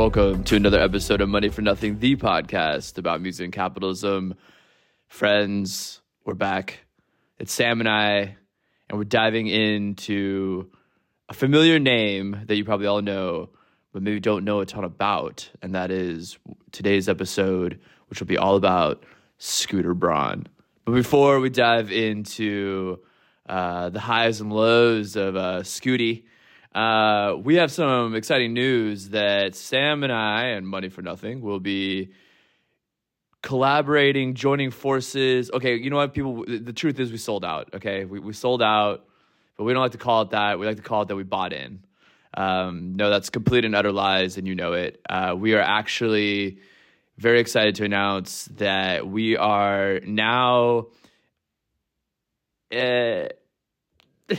[0.00, 4.34] welcome to another episode of Money for Nothing, the podcast about music and capitalism.
[5.08, 6.80] Friends, we're back.
[7.38, 8.34] It's Sam and I,
[8.88, 10.70] and we're diving into
[11.28, 13.50] a familiar name that you probably all know,
[13.92, 16.38] but maybe don't know a ton about, and that is
[16.72, 19.04] today's episode, which will be all about
[19.36, 20.46] Scooter Braun.
[20.86, 23.00] But before we dive into
[23.46, 26.22] uh, the highs and lows of uh, Scooty,
[26.74, 31.60] uh, we have some exciting news that Sam and I and Money for Nothing will
[31.60, 32.10] be
[33.42, 35.50] collaborating, joining forces.
[35.52, 36.44] Okay, you know what, people?
[36.46, 37.74] The truth is, we sold out.
[37.74, 39.04] Okay, we, we sold out,
[39.56, 40.58] but we don't like to call it that.
[40.58, 41.84] We like to call it that we bought in.
[42.34, 45.00] Um, no, that's complete and utter lies, and you know it.
[45.10, 46.58] Uh, we are actually
[47.18, 50.86] very excited to announce that we are now.
[52.72, 53.24] Uh,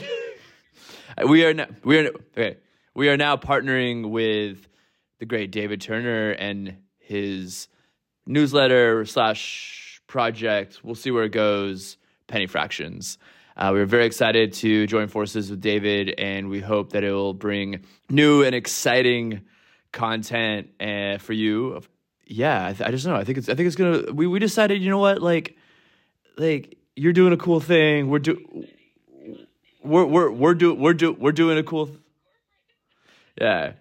[1.26, 2.56] we are now, we are okay.
[2.94, 4.68] We are now partnering with
[5.18, 7.68] the great David Turner and his
[8.26, 10.80] newsletter slash project.
[10.82, 11.96] We'll see where it goes.
[12.26, 13.18] Penny Fractions.
[13.56, 17.34] Uh, we're very excited to join forces with David, and we hope that it will
[17.34, 19.42] bring new and exciting
[19.92, 21.80] content uh, for you.
[22.26, 23.14] Yeah, I, th- I just know.
[23.14, 23.48] I think it's.
[23.50, 24.12] I think it's gonna.
[24.12, 24.82] We we decided.
[24.82, 25.20] You know what?
[25.20, 25.56] Like,
[26.38, 28.08] like you're doing a cool thing.
[28.08, 28.66] We're do.
[29.84, 31.86] We're we're we're do we're do we're doing a cool.
[31.86, 31.98] Th-
[33.40, 33.72] yeah,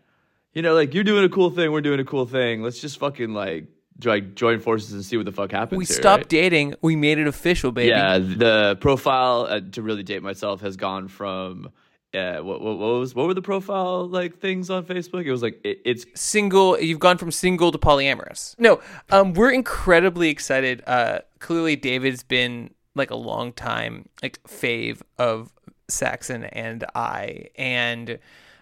[0.54, 1.72] you know, like you're doing a cool thing.
[1.72, 2.64] We're doing a cool thing.
[2.64, 3.66] Let's just fucking like
[4.04, 5.78] like join forces and see what the fuck happens.
[5.78, 6.30] We here, stopped right?
[6.30, 6.76] dating.
[6.82, 7.90] We made it official, baby.
[7.90, 11.70] Yeah, the profile uh, to really date myself has gone from
[12.14, 15.26] uh, what, what, what was what were the profile like things on Facebook?
[15.26, 16.80] It was like it, it's Single.
[16.80, 18.58] You've gone from single to polyamorous.
[18.60, 20.84] No, um, we're incredibly excited.
[20.86, 25.54] Uh, clearly, David's been like a long time like fave of
[25.92, 28.20] Saxon and I, and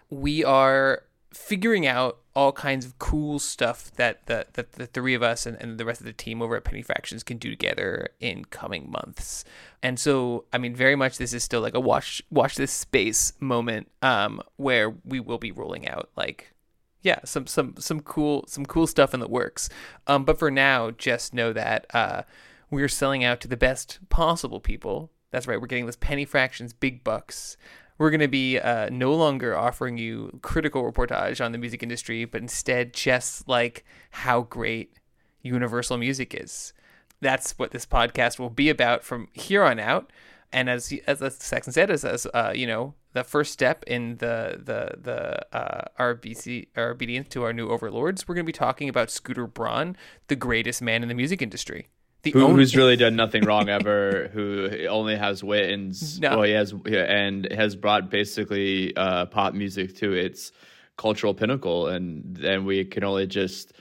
[0.10, 1.04] we are
[1.34, 5.58] figuring out all kinds of cool stuff that the, that the three of us and,
[5.62, 8.90] and the rest of the team over at Penny Fractions can do together in coming
[8.90, 9.44] months.
[9.84, 13.34] And so, I mean, very much this is still like a watch watch this space
[13.40, 16.54] moment um, where we will be rolling out like
[17.02, 19.70] yeah some some some cool some cool stuff in the works.
[20.08, 22.24] Um, but for now, just know that uh,
[22.72, 25.12] we're selling out to the best possible people.
[25.32, 25.60] That's right.
[25.60, 27.58] We're getting those Penny Fractions big bucks
[28.00, 32.26] we're going to be uh, no longer offering you critical reportage on the music industry,
[32.26, 34.96] but instead just like how great
[35.44, 36.74] universal music is.
[37.22, 40.12] That's what this podcast will be about from here on out.
[40.52, 44.60] And as as Saxon said, as, as uh, you know, the first step in the
[44.64, 48.90] the the uh, RBC our obedience to our new overlords, we're going to be talking
[48.90, 49.96] about Scooter Braun,
[50.28, 51.90] the greatest man in the music industry.
[52.24, 56.20] The who, only- who's really done nothing wrong ever, who only has wins.
[56.20, 56.32] No.
[56.32, 60.52] Well, he has and has brought basically uh, pop music to its
[60.98, 63.72] cultural pinnacle, and then we can only just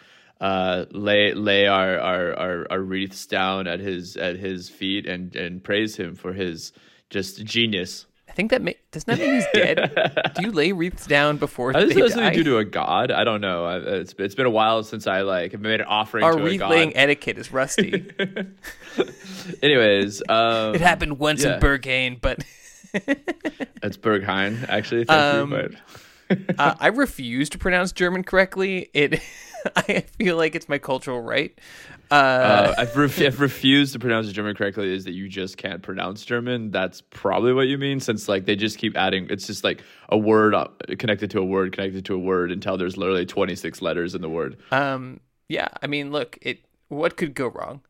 [0.40, 5.34] uh, lay lay our, our, our, our wreaths down at his at his feet and
[5.34, 6.72] and praise him for his
[7.10, 8.06] just genius.
[8.28, 10.32] I think that may, doesn't that mean he's dead?
[10.36, 13.10] do you lay wreaths down before I they know something to do to a god.
[13.10, 13.64] I don't know.
[13.64, 16.38] I, it's it's been a while since I like have made an offering Our to
[16.38, 18.12] a wreath laying etiquette is rusty.
[19.62, 21.54] Anyways, um, it happened once yeah.
[21.54, 22.44] in Berghain, but
[23.82, 25.04] It's Berghain, actually.
[25.04, 25.68] Thank Um, you,
[26.28, 28.90] but uh, I refuse to pronounce German correctly.
[28.94, 29.20] It,
[29.76, 31.58] I feel like it's my cultural right.
[32.10, 34.92] Uh, uh, I've, ref- I've refused to pronounce German correctly.
[34.94, 36.70] Is that you just can't pronounce German?
[36.70, 39.26] That's probably what you mean, since like they just keep adding.
[39.30, 40.54] It's just like a word
[40.98, 44.28] connected to a word connected to a word until there's literally 26 letters in the
[44.30, 44.56] word.
[44.70, 46.60] um, yeah, I mean, look, it.
[46.88, 47.82] What could go wrong?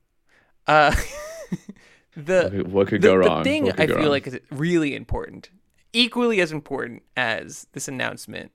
[0.66, 0.94] Uh,
[2.16, 3.44] the What could- the, go the wrong?
[3.44, 4.06] thing I feel wrong?
[4.08, 5.50] like is really important,
[5.92, 8.52] equally as important as this announcement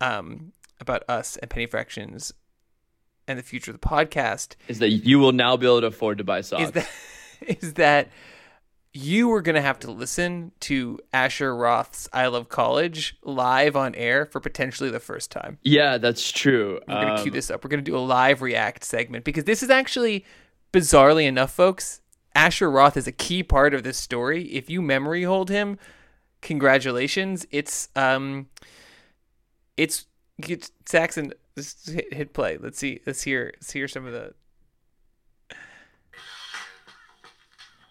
[0.00, 2.32] um, about us and Penny Fractions
[3.32, 6.18] and the future of the podcast is that you will now be able to afford
[6.18, 6.62] to buy socks.
[6.64, 6.88] is that
[7.62, 8.08] is that
[8.94, 14.26] you were gonna have to listen to Asher Roth's "I Love College" live on air
[14.26, 15.58] for potentially the first time.
[15.62, 16.78] yeah, that's true.
[16.86, 17.64] We're gonna Um, cue this up.
[17.64, 20.24] We're gonna do a live react segment because this is actually,
[20.72, 22.00] bizarrely enough, folks.
[22.34, 24.44] Asher Roth is a key part of this story.
[24.52, 25.78] If you memory hold him,
[26.42, 27.46] congratulations.
[27.50, 28.48] It's um,
[29.76, 30.06] it's,
[30.38, 31.32] it's Saxon.
[31.56, 32.56] Just hit, hit play.
[32.56, 33.00] Let's see.
[33.06, 33.52] Let's hear.
[33.56, 34.32] Let's hear some of the.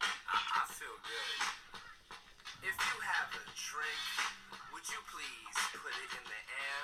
[0.02, 1.38] I feel good.
[2.66, 4.02] If you have a drink,
[4.74, 6.82] would you please put it in the air?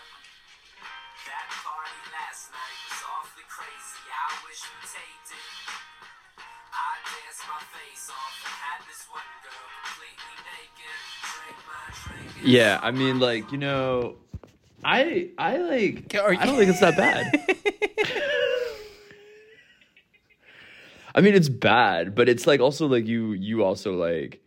[1.26, 4.06] That party last night was awfully crazy.
[4.14, 5.50] I wish we taped it.
[6.78, 10.98] I danced my face off and had this one girl completely naked.
[11.26, 12.38] Drink my drink.
[12.38, 14.22] and Yeah, I mean, like you know,
[14.84, 16.16] I I like.
[16.16, 17.32] Are I don't think it's that bad.
[21.16, 24.40] I mean, it's bad, but it's like also like you you also like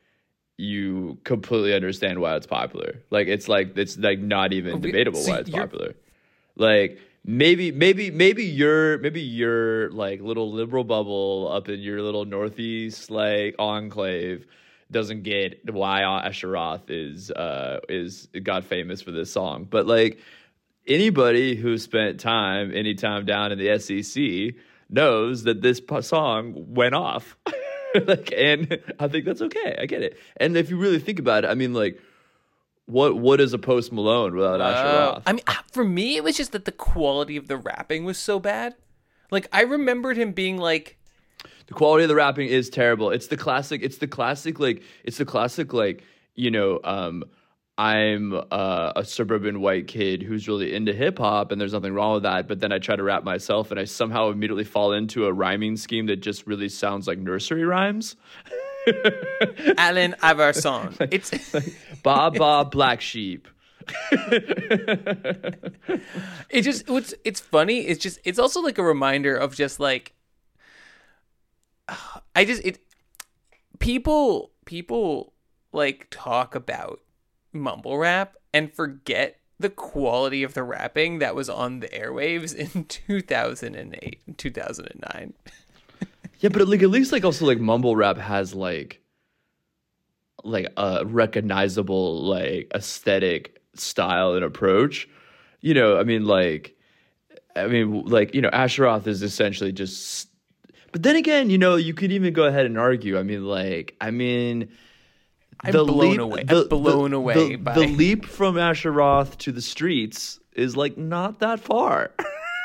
[0.57, 3.03] you completely understand why it's popular.
[3.11, 5.95] Like it's like it's like not even We- debatable so why it's popular.
[6.57, 12.25] Like maybe maybe maybe your maybe your like little liberal bubble up in your little
[12.25, 14.47] northeast like enclave
[14.91, 19.67] doesn't get why Asher Roth is uh is got famous for this song.
[19.69, 20.19] But like
[20.87, 24.55] anybody who spent time any time down in the SEC
[24.89, 27.37] knows that this song went off.
[28.07, 29.77] like and I think that's okay.
[29.81, 30.19] I get it.
[30.37, 32.01] And if you really think about it, I mean like
[32.87, 35.23] what what is a Post Malone without Asher Roth?
[35.27, 38.19] I mean, ah, for me, it was just that the quality of the rapping was
[38.19, 38.75] so bad.
[39.31, 40.99] Like I remembered him being like,
[41.71, 43.11] The quality of the rapping is terrible.
[43.11, 43.81] It's the classic.
[43.85, 44.59] It's the classic.
[44.59, 45.73] Like it's the classic.
[45.73, 46.03] Like
[46.35, 47.23] you know, um,
[47.79, 52.15] I'm uh, a suburban white kid who's really into hip hop, and there's nothing wrong
[52.15, 52.49] with that.
[52.49, 55.77] But then I try to rap myself, and I somehow immediately fall into a rhyming
[55.77, 58.17] scheme that just really sounds like nursery rhymes.
[59.79, 60.97] Allen Iverson.
[61.13, 61.31] It's
[62.03, 63.47] Ba ba black sheep.
[66.51, 67.87] it just what's it's funny.
[67.87, 70.15] It's just it's also like a reminder of just like
[72.35, 72.79] I just it
[73.79, 75.33] people people
[75.73, 77.01] like talk about
[77.53, 82.85] mumble rap and forget the quality of the rapping that was on the airwaves in
[82.89, 85.35] 2008 and 2009
[86.41, 89.01] Yeah, but like at least like also like mumble rap has like
[90.43, 95.07] like a recognizable like aesthetic style and approach.
[95.61, 96.75] You know, I mean like
[97.55, 100.30] I mean like you know Asher Roth is essentially just
[100.93, 103.19] but then again, you know, you could even go ahead and argue.
[103.19, 104.69] I mean like I mean
[105.61, 106.45] I'm blown away.
[106.49, 110.97] I'm blown away the, by- the leap from Asher Roth to the streets is like
[110.97, 112.13] not that far.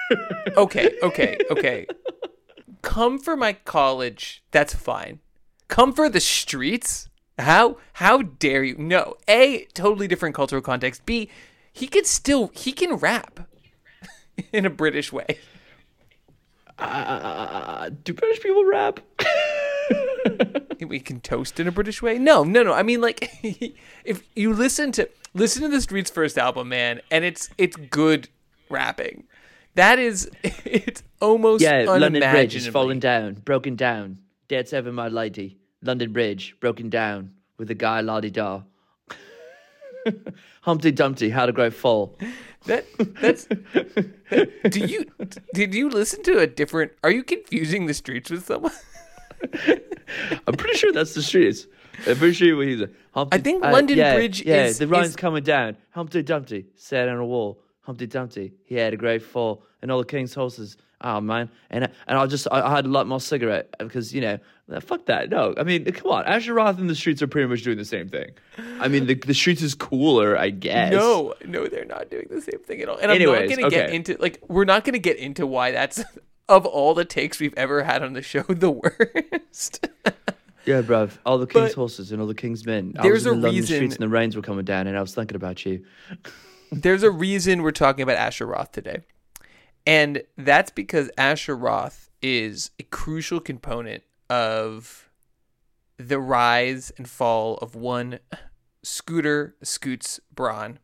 [0.58, 1.86] okay okay okay.
[2.82, 4.44] Come for my college.
[4.52, 5.20] That's fine.
[5.68, 7.10] Come for the streets?
[7.40, 8.78] How how dare you?
[8.78, 11.06] No a totally different cultural context.
[11.06, 11.30] B
[11.76, 13.50] he can still he can rap
[14.54, 15.38] in a british way
[16.78, 19.00] Uh, do British people rap?
[20.88, 23.30] we can toast in a british way no no no i mean like
[24.06, 28.28] if you listen to listen to the streets first album man and it's it's good
[28.70, 29.24] rapping
[29.76, 34.20] that is it's almost Yeah, London Bridge is unimaginably- falling down, broken down.
[34.48, 35.58] Dead seven, my lady.
[35.82, 38.62] London Bridge, broken down with a guy la di da.
[40.62, 42.18] Humpty Dumpty, how to grow full.
[42.66, 42.86] That
[43.22, 43.46] that's.
[43.46, 45.06] that- do you
[45.54, 46.92] did you listen to a different?
[47.04, 48.72] Are you confusing the streets with someone?
[50.48, 51.68] I'm pretty sure that's the streets.
[52.08, 52.84] I'm pretty sure he's.
[53.14, 55.78] Humpty, I think uh, London yeah, Bridge Yeah, is- the rhyme's is- coming down.
[55.92, 57.62] Humpty Dumpty sat on a wall.
[57.82, 60.76] Humpty Dumpty, he had a great fall, and all the king's horses.
[61.02, 64.22] Oh man, and and I just I, I had a lot more cigarette because you
[64.22, 64.40] know
[64.82, 65.30] fuck that.
[65.30, 67.86] No, I mean come on, Asher Roth and the streets are pretty much doing the
[67.86, 68.32] same thing.
[68.80, 70.92] I mean the the streets is cooler, I guess.
[70.92, 72.98] No, no, they're not doing the same thing at all.
[72.98, 76.04] And I'm not gonna get into like we're not gonna get into why that's
[76.50, 79.88] of all the takes we've ever had on the show the worst.
[80.66, 81.12] Yeah, bruv.
[81.28, 82.96] All the king's But horses and all the king's men.
[82.98, 84.88] I there's was in a the London reason- streets and the rains were coming down,
[84.88, 85.86] and I was thinking about you.
[86.72, 89.02] There's a reason we're talking about Asher Roth today.
[89.86, 95.10] And that's because Asher Roth is a crucial component of
[95.98, 98.20] the rise and fall of one
[98.84, 100.80] Scooter Scoots Braun,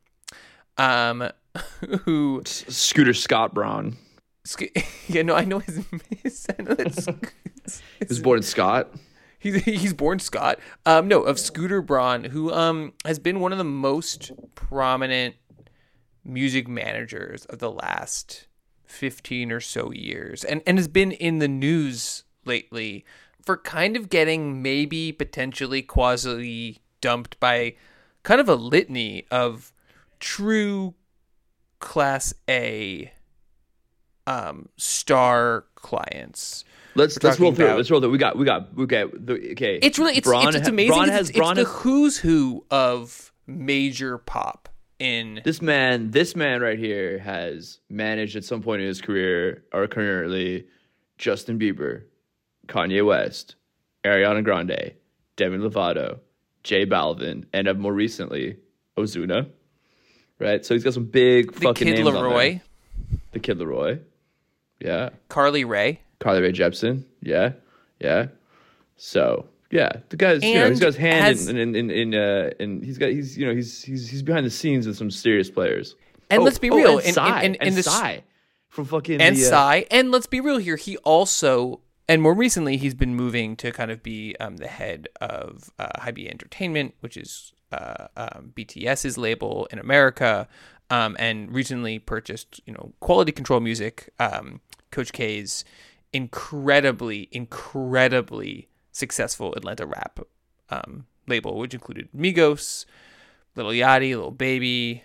[0.77, 1.29] um,
[2.03, 3.98] who Scooter Scott Braun.
[4.46, 4.67] Sco-
[5.08, 5.84] yeah, no, I know his.
[6.24, 7.05] his I know that's,
[8.00, 8.93] He was born Scott.
[9.39, 10.60] he's he's born Scott.
[10.86, 15.36] Um, no, of Scooter Braun, who um has been one of the most prominent
[16.24, 18.48] music managers of the last
[18.91, 23.05] fifteen or so years, and and has been in the news lately
[23.43, 27.75] for kind of getting maybe potentially quasi dumped by
[28.24, 29.74] kind of a litany of
[30.19, 30.93] true
[31.79, 33.12] class A
[34.27, 36.63] um star clients.
[36.93, 37.65] Let's let's roll through.
[37.65, 38.12] about- Let's roll through.
[38.12, 39.79] We got we got we got the okay.
[39.81, 40.93] It's really it's Braun it's, it's amazing.
[40.95, 44.69] Braun has it's, Braun it's the has- who's who of major pop
[45.01, 49.63] in this man this man right here has managed at some point in his career
[49.74, 50.67] or currently
[51.17, 52.03] Justin Bieber,
[52.67, 53.55] Kanye West,
[54.05, 54.93] Ariana Grande,
[55.38, 56.20] Demi Lovato,
[56.63, 58.58] J Balvin, and uh, more recently
[58.96, 59.50] Ozuna.
[60.38, 62.24] Right, so he's got some big the fucking Kid names on there.
[62.24, 62.62] LAROI,
[63.31, 64.00] The Kid LAROI,
[64.79, 65.10] yeah.
[65.29, 66.00] Carly Rae.
[66.20, 67.05] Carly Rae Jepsen.
[67.22, 67.53] Yeah,
[68.00, 68.27] yeah.
[68.98, 71.89] So yeah, the guy's you know he's And got his hand has- in in in,
[71.89, 74.97] in uh and he's got he's you know he's he's he's behind the scenes with
[74.97, 75.95] some serious players.
[76.29, 78.19] And Oh, let's be oh, real, and in- Psy, in- in and the Psy
[78.69, 79.83] from fucking and the, uh, Psy.
[79.91, 83.91] And let's be real here, he also and more recently he's been moving to kind
[83.91, 89.67] of be um, the head of uh, Hybe Entertainment, which is uh, um, BTS's label
[89.71, 90.47] in America,
[90.89, 94.59] um, and recently purchased you know Quality Control Music, um,
[94.91, 95.63] Coach K's
[96.13, 100.19] incredibly, incredibly successful Atlanta rap
[100.69, 102.86] um, label, which included Migos,
[103.55, 105.03] Lil Yachty, Lil Baby,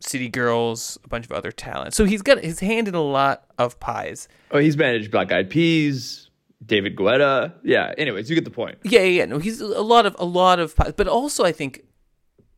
[0.00, 1.94] City Girls, a bunch of other talent.
[1.94, 4.28] So he's got his hand in a lot of pies.
[4.50, 6.30] Oh, he's managed Black Eyed Peas,
[6.64, 7.54] David Guetta.
[7.62, 7.94] Yeah.
[7.96, 8.78] Anyways, you get the point.
[8.82, 9.24] Yeah, yeah, yeah.
[9.24, 10.92] No, he's a lot of a lot of pies.
[10.96, 11.84] But also, I think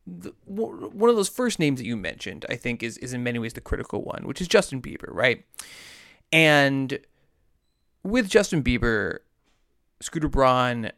[0.06, 3.38] the, one of those first names that you mentioned, I think, is is in many
[3.38, 5.44] ways the critical one, which is Justin Bieber, right?
[6.32, 6.99] And
[8.02, 9.18] with Justin Bieber,
[10.00, 10.93] Scooter Braun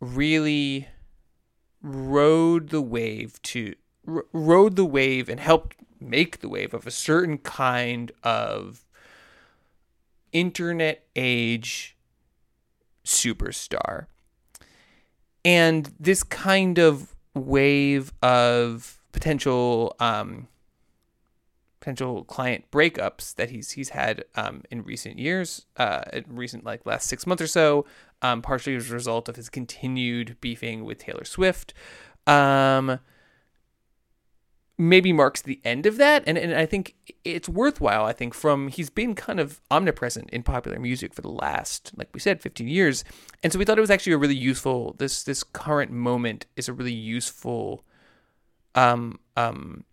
[0.00, 0.88] really
[1.82, 7.38] rode the wave to rode the wave and helped make the wave of a certain
[7.38, 8.84] kind of
[10.32, 11.96] internet age
[13.04, 14.06] superstar.
[15.44, 20.48] And this kind of wave of potential um,
[21.86, 26.84] potential client breakups that he's he's had um, in recent years, uh, in recent like
[26.84, 27.86] last six months or so,
[28.22, 31.74] um, partially as a result of his continued beefing with Taylor Swift.
[32.26, 32.98] Um,
[34.78, 36.94] maybe marks the end of that and, and i think
[37.24, 41.30] it's worthwhile i think from he's been kind of omnipresent in popular music for the
[41.30, 43.02] last like we said 15 years
[43.42, 46.68] and so we thought it was actually a really useful this this current moment is
[46.68, 47.84] a really useful
[48.74, 49.84] um um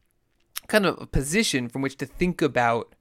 [0.67, 2.93] kind of a position from which to think about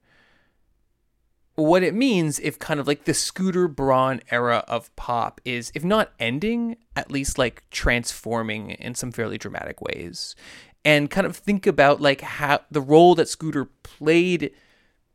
[1.55, 5.83] what it means if kind of like the Scooter Braun era of pop is, if
[5.83, 10.35] not ending, at least like transforming in some fairly dramatic ways.
[10.83, 14.51] And kind of think about like how the role that Scooter played,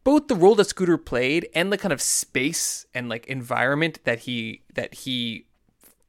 [0.04, 4.20] both the role that Scooter played and the kind of space and like environment that
[4.20, 5.46] he that he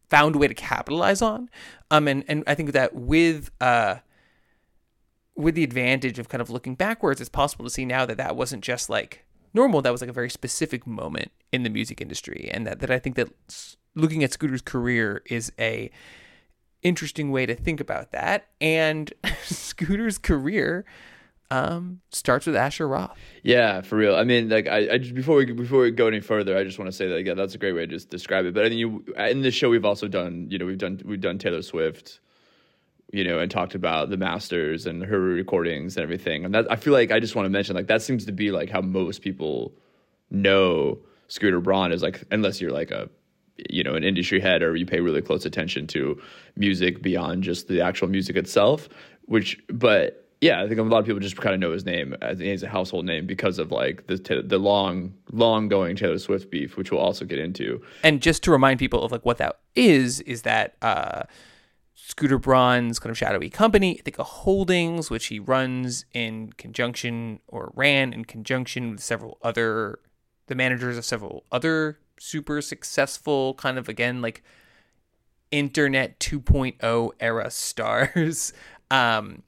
[0.09, 1.50] found a way to capitalize on.
[1.91, 3.95] Um and, and I think that with uh
[5.36, 8.36] with the advantage of kind of looking backwards, it's possible to see now that that
[8.36, 9.81] wasn't just like normal.
[9.81, 12.99] That was like a very specific moment in the music industry, and that, that I
[12.99, 13.29] think that
[13.95, 15.91] looking at Scooter's career is a
[16.81, 18.47] interesting way to think about that.
[18.61, 19.11] And
[19.43, 20.85] Scooter's career
[21.51, 23.17] um, starts with Asher Roth.
[23.43, 24.15] Yeah, for real.
[24.15, 26.77] I mean, like, I, I just before we before we go any further, I just
[26.77, 28.53] want to say that yeah, that's a great way to just describe it.
[28.53, 31.21] But I think you in this show we've also done, you know, we've done we've
[31.21, 32.19] done Taylor Swift,
[33.11, 36.45] you know, and talked about the masters and her recordings and everything.
[36.45, 38.51] And that I feel like I just want to mention like that seems to be
[38.51, 39.73] like how most people
[40.29, 43.09] know Scooter Braun is like, unless you're like a
[43.69, 46.21] you know an industry head or you pay really close attention to
[46.55, 48.87] music beyond just the actual music itself.
[49.25, 52.15] Which, but yeah, I think a lot of people just kind of know his name
[52.21, 56.49] as he's a household name because of like the the long long going Taylor Swift
[56.49, 57.81] beef, which we'll also get into.
[58.03, 61.23] And just to remind people of like what that is, is that uh,
[62.07, 68.13] Scooter Braun's kind of shadowy company, Ithaca Holdings, which he runs in conjunction or ran
[68.13, 69.99] in conjunction with several other,
[70.47, 74.43] the managers of several other super successful kind of again like
[75.51, 78.53] internet 2.0 era stars,
[78.91, 79.43] um,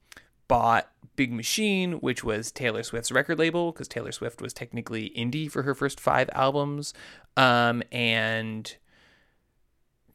[0.47, 5.51] bought Big Machine, which was Taylor Swift's record label, because Taylor Swift was technically indie
[5.51, 6.93] for her first five albums.
[7.37, 8.75] Um, and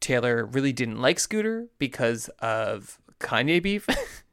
[0.06, 3.88] Taylor really didn't like Scooter because of Kanye beef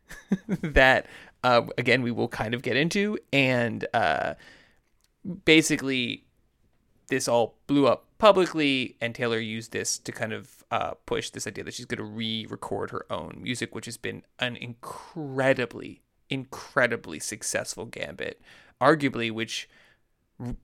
[0.62, 1.08] that,
[1.44, 3.18] uh, again, we will kind of get into.
[3.34, 4.36] And uh,
[5.46, 6.26] basically,
[7.08, 11.48] this all blew up publicly, and Taylor used this to kind of uh, push this
[11.48, 16.04] idea that she's going to re record her own music, which has been an incredibly,
[16.30, 18.40] incredibly successful gambit,
[18.80, 19.68] arguably, which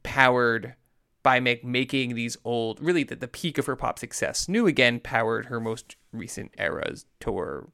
[0.04, 0.76] powered
[1.24, 5.00] by make, making these old, really the, the peak of her pop success new again,
[5.00, 7.70] powered her most recent era's tour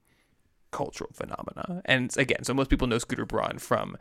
[0.71, 1.81] cultural phenomena.
[1.85, 3.97] And again, so most people know Scooter Braun from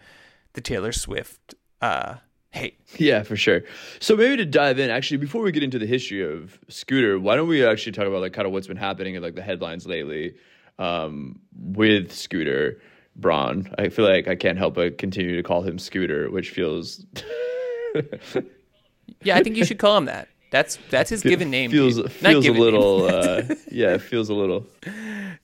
[0.54, 2.16] the Taylor Swift uh,
[2.50, 2.80] hate.
[2.96, 3.62] Yeah, for sure.
[4.00, 7.36] So maybe to dive in, actually, before we get into the history of Scooter, why
[7.36, 9.86] don't we actually talk about like kind of what's been happening in like the headlines
[9.86, 10.34] lately
[10.78, 12.80] um, with Scooter
[13.16, 13.72] Braun?
[13.78, 17.04] I feel like I can't help but continue to call him Scooter, which feels
[19.22, 20.28] Yeah, I think you should call him that.
[20.50, 21.72] That's that's his given name.
[21.72, 22.12] feels dude.
[22.12, 23.42] Feels a little uh,
[23.72, 24.66] yeah, it feels a little.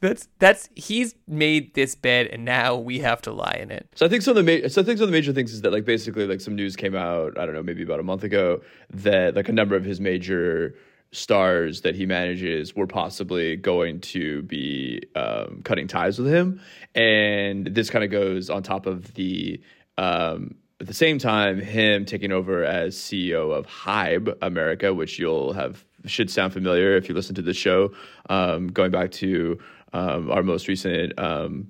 [0.01, 3.89] That's that's he's made this bed and now we have to lie in it.
[3.97, 5.53] So I think some of the ma- so I think some of the major things
[5.53, 8.05] is that like basically like some news came out I don't know maybe about a
[8.05, 10.77] month ago that like a number of his major
[11.13, 16.61] stars that he manages were possibly going to be um, cutting ties with him,
[16.95, 19.61] and this kind of goes on top of the
[19.99, 25.53] um, at the same time, him taking over as CEO of Hybe America, which you'll
[25.53, 27.93] have should sound familiar if you listen to the show.
[28.31, 29.59] Um, going back to
[29.93, 31.69] um, our most recent um,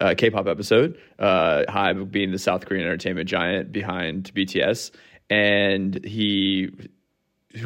[0.00, 4.92] uh, K-pop episode, uh, Hybe being the South Korean entertainment giant behind BTS,
[5.28, 6.70] and he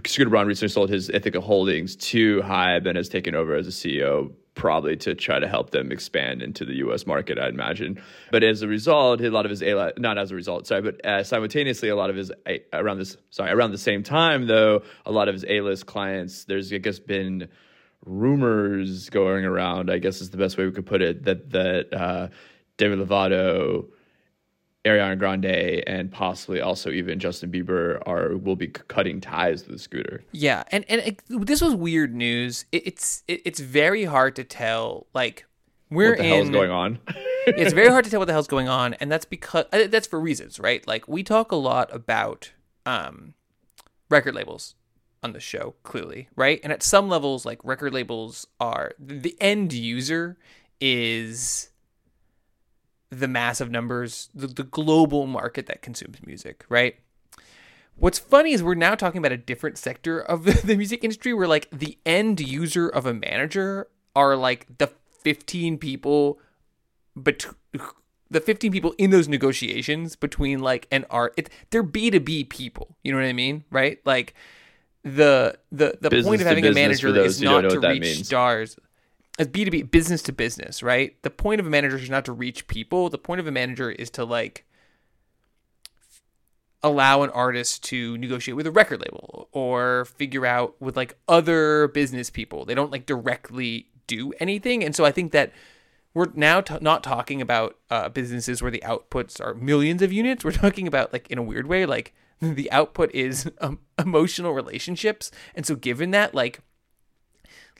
[0.07, 3.71] Scooter Braun recently sold his Ithaca Holdings to Hybe and has taken over as a
[3.71, 7.07] CEO, probably to try to help them expand into the U.S.
[7.07, 8.03] market, I'd imagine.
[8.31, 11.07] But as a result, a lot of his A not as a result, sorry, but
[11.07, 12.31] uh, simultaneously, a lot of his
[12.75, 16.71] around this sorry around the same time though, a lot of his A-list clients, there's
[16.73, 17.49] I guess been
[18.05, 19.91] rumors going around.
[19.91, 22.29] I guess is the best way we could put it that that uh,
[22.77, 23.87] Demi Lovato.
[24.89, 30.23] Ariana Grande and possibly also even Justin Bieber are will be cutting ties with Scooter.
[30.33, 32.65] Yeah, and and it, this was weird news.
[32.73, 35.07] It, it's it, it's very hard to tell.
[35.15, 35.47] Like
[35.91, 36.99] we're What the in hell is going on?
[37.47, 40.07] it's very hard to tell what the hell's going on, and that's because uh, that's
[40.07, 40.87] for reasons, right?
[40.87, 42.53] Like we talk a lot about
[42.85, 43.35] um,
[44.11, 44.75] record labels
[45.23, 46.61] on the show, clearly, right?
[46.63, 50.37] And at some levels, like record labels are the end user
[50.81, 51.71] is
[53.11, 56.97] the massive numbers, the, the global market that consumes music, right?
[57.97, 61.35] What's funny is we're now talking about a different sector of the, the music industry
[61.35, 64.89] where like the end user of a manager are like the
[65.23, 66.39] 15 people
[67.15, 67.47] but
[68.31, 73.13] the 15 people in those negotiations between like an art it, they're b2b people you
[73.13, 74.35] know what i mean right like
[75.05, 78.27] the the the Business point of having a manager is don't to reach means.
[78.27, 78.77] stars
[79.39, 82.67] as b2b business to business right the point of a manager is not to reach
[82.67, 84.65] people the point of a manager is to like
[86.83, 91.89] allow an artist to negotiate with a record label or figure out with like other
[91.89, 92.65] business people.
[92.65, 94.85] They don't like directly do anything.
[94.85, 95.53] And so I think that
[96.15, 100.45] we're now t- not talking about uh, businesses where the outputs are millions of units.
[100.45, 105.31] We're talking about like in a weird way, like the output is um, emotional relationships.
[105.55, 106.61] And so given that, like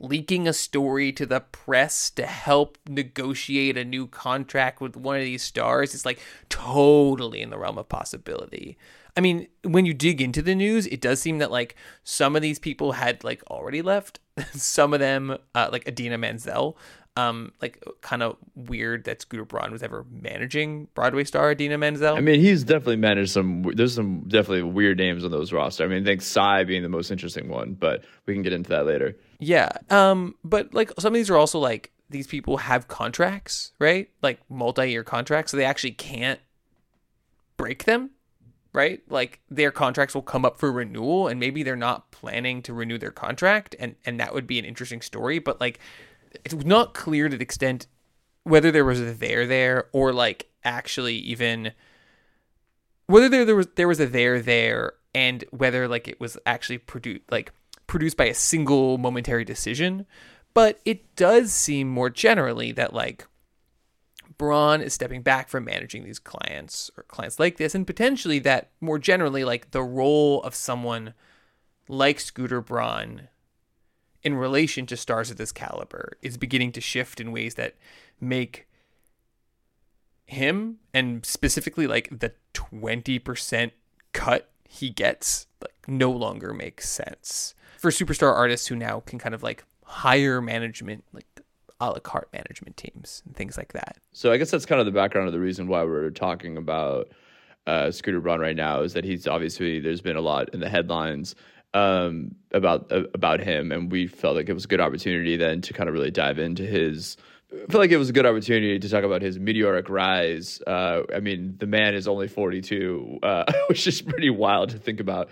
[0.01, 5.23] leaking a story to the press to help negotiate a new contract with one of
[5.23, 8.77] these stars is like totally in the realm of possibility.
[9.17, 12.43] I mean, when you dig into the news, it does seem that like some of
[12.43, 14.21] these people had like already left.
[14.53, 16.79] some of them, uh, like Idina Menzel,
[17.19, 22.15] um, like kind of weird that Scooter Braun was ever managing Broadway star Idina Menzel.
[22.17, 23.63] I mean, he's definitely managed some.
[23.75, 25.83] There's some definitely weird names on those roster.
[25.83, 28.71] I mean, I think Psy being the most interesting one, but we can get into
[28.71, 29.17] that later.
[29.39, 29.71] Yeah.
[29.91, 34.11] Um, but like some of these are also like these people have contracts, right?
[34.23, 36.41] Like multi-year contracts, so they actually can't
[37.57, 38.11] break them,
[38.73, 39.01] right?
[39.09, 42.99] Like their contracts will come up for renewal and maybe they're not planning to renew
[42.99, 45.79] their contract and and that would be an interesting story, but like
[46.45, 47.87] it's not clear to the extent
[48.45, 51.73] whether there was a there there or like actually even
[53.07, 56.79] whether there, there was there was a there there and whether like it was actually
[56.79, 57.53] produced like
[57.89, 60.07] produced by a single momentary decision
[60.55, 63.27] but it does seem more generally that like
[64.37, 68.71] Braun is stepping back from managing these clients or clients like this and potentially that
[68.81, 71.15] more generally like the role of someone
[71.89, 73.29] like Scooter Braun
[74.23, 77.77] in relation to stars of this caliber is beginning to shift in ways that
[78.21, 78.69] make
[80.27, 83.73] him and specifically like the 20%
[84.13, 89.35] cut he gets like no longer makes sense for superstar artists who now can kind
[89.35, 91.27] of like hire management like
[91.81, 94.87] a la carte management teams and things like that So I guess that's kind of
[94.87, 97.09] the background of the reason why we're talking about
[97.67, 100.71] uh, Scooter Braun right now is that he's obviously there's been a lot in the
[100.71, 101.35] headlines
[101.75, 105.61] um, about uh, about him, and we felt like it was a good opportunity then
[105.61, 107.17] to kind of really dive into his.
[107.53, 110.61] I feel like it was a good opportunity to talk about his meteoric rise.
[110.67, 115.01] Uh, I mean, the man is only 42, uh, which is pretty wild to think
[115.01, 115.31] about.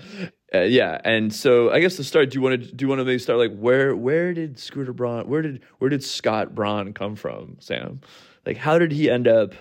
[0.54, 3.00] Uh, yeah, and so I guess to start, do you want to do you want
[3.00, 6.92] to maybe start like where where did Scooter Braun where did where did Scott Braun
[6.92, 8.00] come from, Sam?
[8.44, 9.54] Like, how did he end up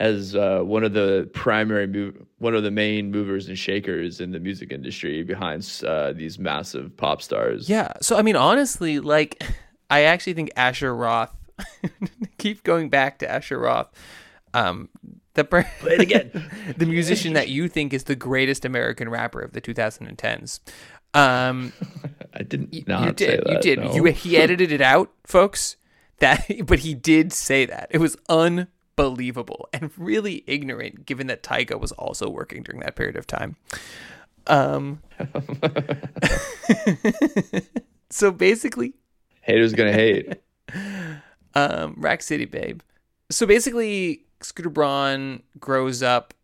[0.00, 4.38] as uh, one of the primary one of the main movers and shakers in the
[4.38, 7.68] music industry behind uh, these massive pop stars?
[7.68, 9.42] yeah so i mean honestly like
[9.90, 11.34] i actually think asher roth
[12.38, 13.90] keep going back to asher roth
[14.54, 14.88] um
[15.38, 16.50] the Play it again.
[16.76, 20.60] the musician that you think is the greatest American rapper of the 2010s.
[21.14, 21.72] Um,
[22.34, 23.48] I didn't you not did, say that.
[23.48, 23.78] you did.
[23.80, 23.94] no.
[23.94, 25.76] You he edited it out, folks.
[26.18, 27.88] That, but he did say that.
[27.90, 33.16] It was unbelievable and really ignorant, given that Tyga was also working during that period
[33.16, 33.56] of time.
[34.46, 35.02] Um.
[38.10, 38.94] so basically,
[39.42, 40.40] Haters gonna hate.
[41.54, 42.80] um, Rack City Babe.
[43.30, 46.34] So basically, Scooter Braun grows up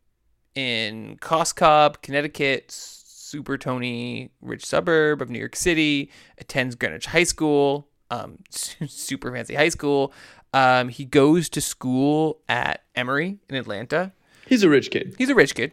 [0.54, 6.11] in Cos Cob, Connecticut, super Tony rich suburb of New York City.
[6.38, 10.12] Attends Greenwich High School, um, super fancy high school.
[10.52, 14.12] Um, he goes to school at Emory in Atlanta.
[14.46, 15.14] He's a rich kid.
[15.18, 15.72] He's a rich kid.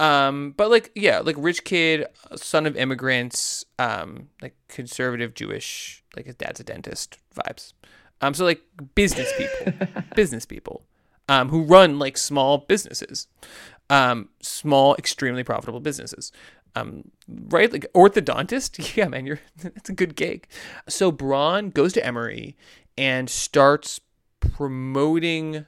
[0.00, 6.26] Um, but like yeah, like rich kid, son of immigrants, um, like conservative Jewish, like
[6.26, 7.72] his dad's a dentist vibes.
[8.20, 8.62] Um, so like
[8.94, 10.84] business people, business people,
[11.28, 13.26] um, who run like small businesses,
[13.90, 16.32] um, small, extremely profitable businesses.
[16.74, 18.94] Um, right, like orthodontist.
[18.96, 20.46] Yeah, man, you're that's a good gig.
[20.88, 22.56] So Braun goes to Emory
[22.96, 24.00] and starts
[24.40, 25.66] promoting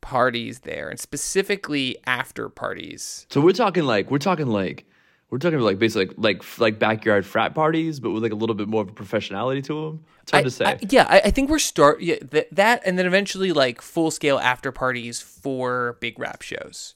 [0.00, 4.84] parties there and specifically after parties So we're talking like we're talking like
[5.32, 8.36] we're talking about like basically like like, like backyard frat parties, but with like a
[8.36, 10.04] little bit more of a professionality to them.
[10.22, 10.64] It's hard I- to say.
[10.66, 14.10] I- yeah, I, I think we're start yeah th- that and then eventually like full
[14.10, 16.94] scale after parties for big rap shows.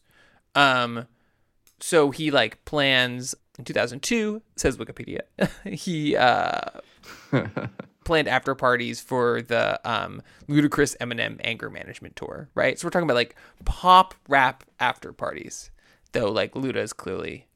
[0.55, 1.07] Um,
[1.81, 5.21] so he like plans in 2002 says Wikipedia.
[5.65, 6.61] he uh
[8.05, 12.79] planned after parties for the um Ludacris Eminem anger management tour, right?
[12.79, 15.71] So we're talking about like pop rap after parties.
[16.13, 17.47] Though like Luda is clearly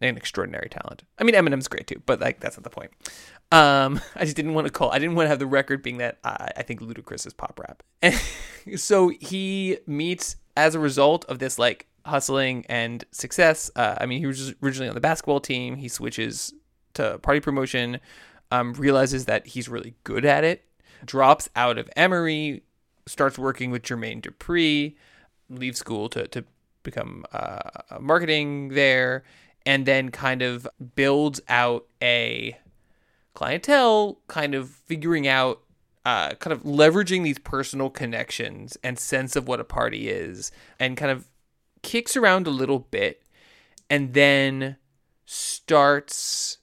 [0.00, 1.04] an extraordinary talent.
[1.18, 2.90] I mean Eminem's great too, but like that's not the point.
[3.52, 4.90] Um, I just didn't want to call.
[4.90, 7.60] I didn't want to have the record being that I, I think Ludacris is pop
[7.60, 7.82] rap.
[8.76, 13.70] so he meets as a result of this like hustling and success.
[13.76, 15.76] Uh, I mean, he was originally on the basketball team.
[15.76, 16.52] He switches
[16.94, 18.00] to party promotion.
[18.50, 20.64] Um, realizes that he's really good at it.
[21.04, 22.62] Drops out of Emory.
[23.06, 24.94] Starts working with Jermaine Dupri.
[25.50, 26.44] Leaves school to to
[26.84, 27.58] become uh,
[28.00, 29.24] marketing there,
[29.66, 32.56] and then kind of builds out a
[33.34, 35.62] clientele, kind of figuring out,
[36.04, 40.96] uh, kind of leveraging these personal connections and sense of what a party is, and
[40.96, 41.28] kind of
[41.82, 43.22] kicks around a little bit,
[43.88, 44.76] and then
[45.24, 46.58] starts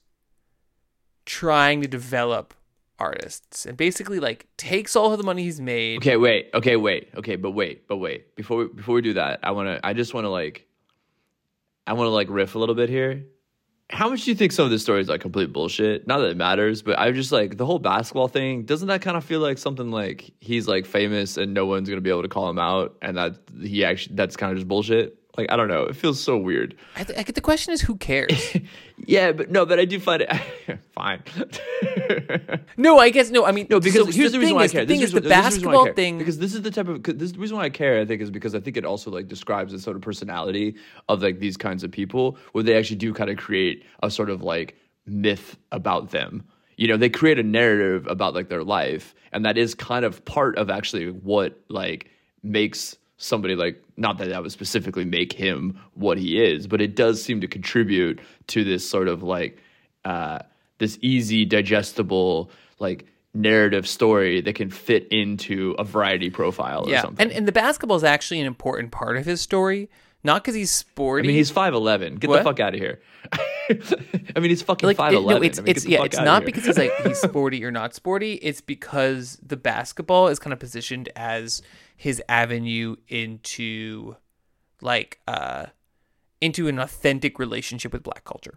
[1.24, 2.54] trying to develop
[2.98, 6.50] artists and basically like takes all of the money he's made Okay, wait.
[6.54, 7.08] Okay, wait.
[7.16, 8.36] Okay, but wait, but wait.
[8.36, 10.68] Before we, before we do that, I want to I just want to like
[11.86, 13.24] I want to like riff a little bit here.
[13.90, 16.06] How much do you think some of this story is like complete bullshit?
[16.06, 18.64] Not that it matters, but I just like the whole basketball thing.
[18.64, 22.00] Doesn't that kind of feel like something like he's like famous and no one's gonna
[22.00, 25.18] be able to call him out, and that he actually that's kind of just bullshit?
[25.36, 25.84] Like I don't know.
[25.84, 26.76] It feels so weird.
[26.94, 28.56] I, th- I get the question is who cares
[29.06, 30.30] Yeah, but no, but I do find it
[30.94, 31.22] fine.
[32.76, 34.68] no i guess no i mean No, because so here's the, reason thing why I
[34.68, 34.84] care.
[34.84, 37.22] the thing This is the reason basketball thing because this is the type of this
[37.22, 38.00] is the reason why I care.
[38.00, 40.76] I think is because I think it also like describes the sort of personality
[41.08, 44.30] of like these kinds of people where they actually do kind of create a sort
[44.30, 46.44] of like myth about them.
[46.76, 50.24] You know, they create a narrative about like their life, and that is kind of
[50.24, 52.10] part of actually what like
[52.42, 56.96] makes somebody like not that that would specifically make him what he is, but it
[56.96, 59.58] does seem to contribute to this sort of like
[60.04, 60.40] uh,
[60.78, 67.00] this easy, digestible, like narrative story that can fit into a variety profile or yeah
[67.02, 67.24] something.
[67.24, 69.88] and, and the basketball is actually an important part of his story
[70.24, 72.14] not because he's sporty I mean, he's five eleven.
[72.16, 72.38] Get What?
[72.38, 73.00] the fuck out of here.
[74.36, 76.44] I mean, he's fucking like five it- no it's I mean, it's yeah it's not
[76.44, 80.58] because he's like he's sporty or not sporty it's because the basketball is kind of
[80.60, 81.62] positioned as
[82.02, 84.16] his avenue into
[84.80, 85.66] like uh
[86.40, 88.56] into an authentic relationship with black culture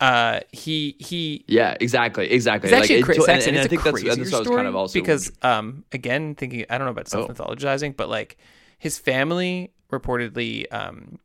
[0.00, 2.70] uh he he Yeah, exactly, exactly.
[2.70, 4.18] It's actually it a cra- to- and, Saxon, and I it's think a that's that's
[4.18, 7.08] what I was story kind of also because um again thinking I don't know about
[7.12, 7.26] Oh.
[7.26, 8.38] self mythologizing, but like
[8.78, 11.18] his family reportedly um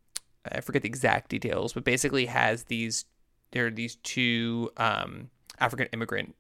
[0.52, 3.06] I forget the exact details, but basically has these
[3.52, 6.36] there are these two um African immigrant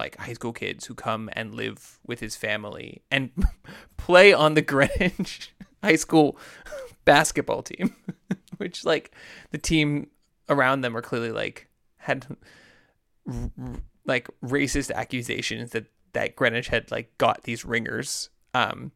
[0.00, 3.30] like high school kids who come and live with his family and
[3.96, 6.36] play on the Greenwich high school
[7.04, 7.94] basketball team,
[8.56, 9.12] which like
[9.50, 10.08] the team
[10.48, 12.26] around them are clearly like had
[14.06, 18.92] like racist accusations that that Greenwich had like got these ringers, um,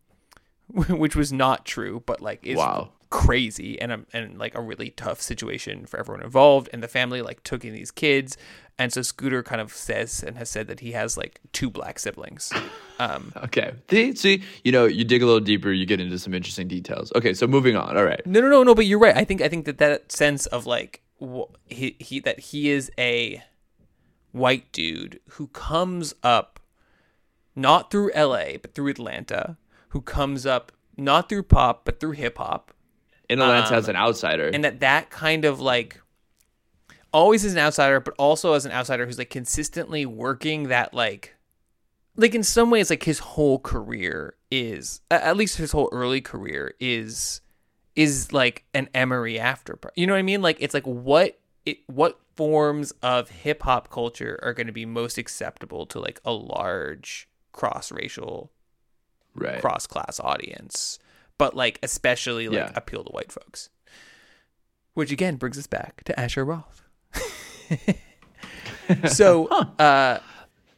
[0.68, 2.92] which was not true, but like is Wow.
[3.14, 6.68] Crazy and a, and like a really tough situation for everyone involved.
[6.72, 8.36] And the family like took in these kids,
[8.76, 11.98] and so Scooter kind of says and has said that he has like two black
[12.00, 12.52] siblings.
[12.98, 13.72] Um, okay.
[13.90, 17.12] See, see, you know, you dig a little deeper, you get into some interesting details.
[17.16, 17.96] Okay, so moving on.
[17.96, 18.24] All right.
[18.26, 18.74] No, no, no, no.
[18.74, 19.16] But you're right.
[19.16, 21.00] I think I think that that sense of like
[21.66, 23.42] he he that he is a
[24.32, 26.58] white dude who comes up
[27.54, 28.58] not through L.A.
[28.58, 29.56] but through Atlanta,
[29.90, 32.73] who comes up not through pop but through hip hop,
[33.28, 34.48] In a lens Um, as an outsider.
[34.48, 36.00] and that that kind of like
[37.12, 41.34] always as an outsider, but also as an outsider who's like consistently working that like
[42.16, 46.74] like in some ways like his whole career is at least his whole early career
[46.80, 47.40] is
[47.96, 49.78] is like an Emory after.
[49.96, 50.42] You know what I mean?
[50.42, 54.84] Like it's like what it what forms of hip hop culture are going to be
[54.84, 58.50] most acceptable to like a large cross racial
[59.36, 59.60] Right.
[59.60, 61.00] cross class audience,
[61.38, 62.72] but like especially like Yeah.
[62.74, 63.70] appeal to white folks.
[64.94, 66.82] Which again brings us back to Asher Roth.
[69.08, 69.46] so
[69.78, 70.18] uh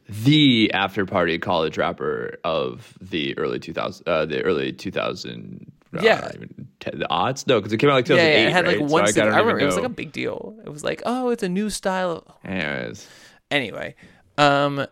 [0.09, 6.31] the after party college rapper of the early 2000 uh, the early 2000 uh, Yeah.
[6.33, 8.85] even the odds no because it came out like 2008 yeah, it had like right?
[8.89, 10.57] one so I, I remember it was like a big deal.
[10.65, 12.39] It was like, oh, it's a new style.
[12.45, 13.07] Anyways,
[13.51, 13.95] Anyway,
[14.37, 14.85] um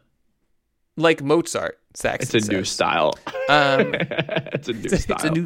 [0.97, 3.13] like Mozart Saxon it's a new style
[3.49, 5.45] Um it's a new it's style a new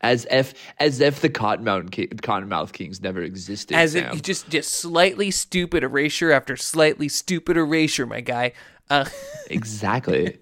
[0.00, 4.12] as if as if the Kottonmouth Ki- Kottonmouth Kings never existed as Sam.
[4.14, 8.52] if just just slightly stupid erasure after slightly stupid erasure, my guy.
[8.90, 9.04] Uh
[9.50, 10.38] exactly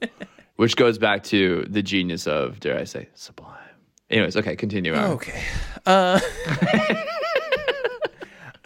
[0.56, 3.56] which goes back to the genius of dare i say sublime
[4.10, 5.10] anyways okay continue on.
[5.12, 5.42] Okay.
[5.86, 6.20] Uh,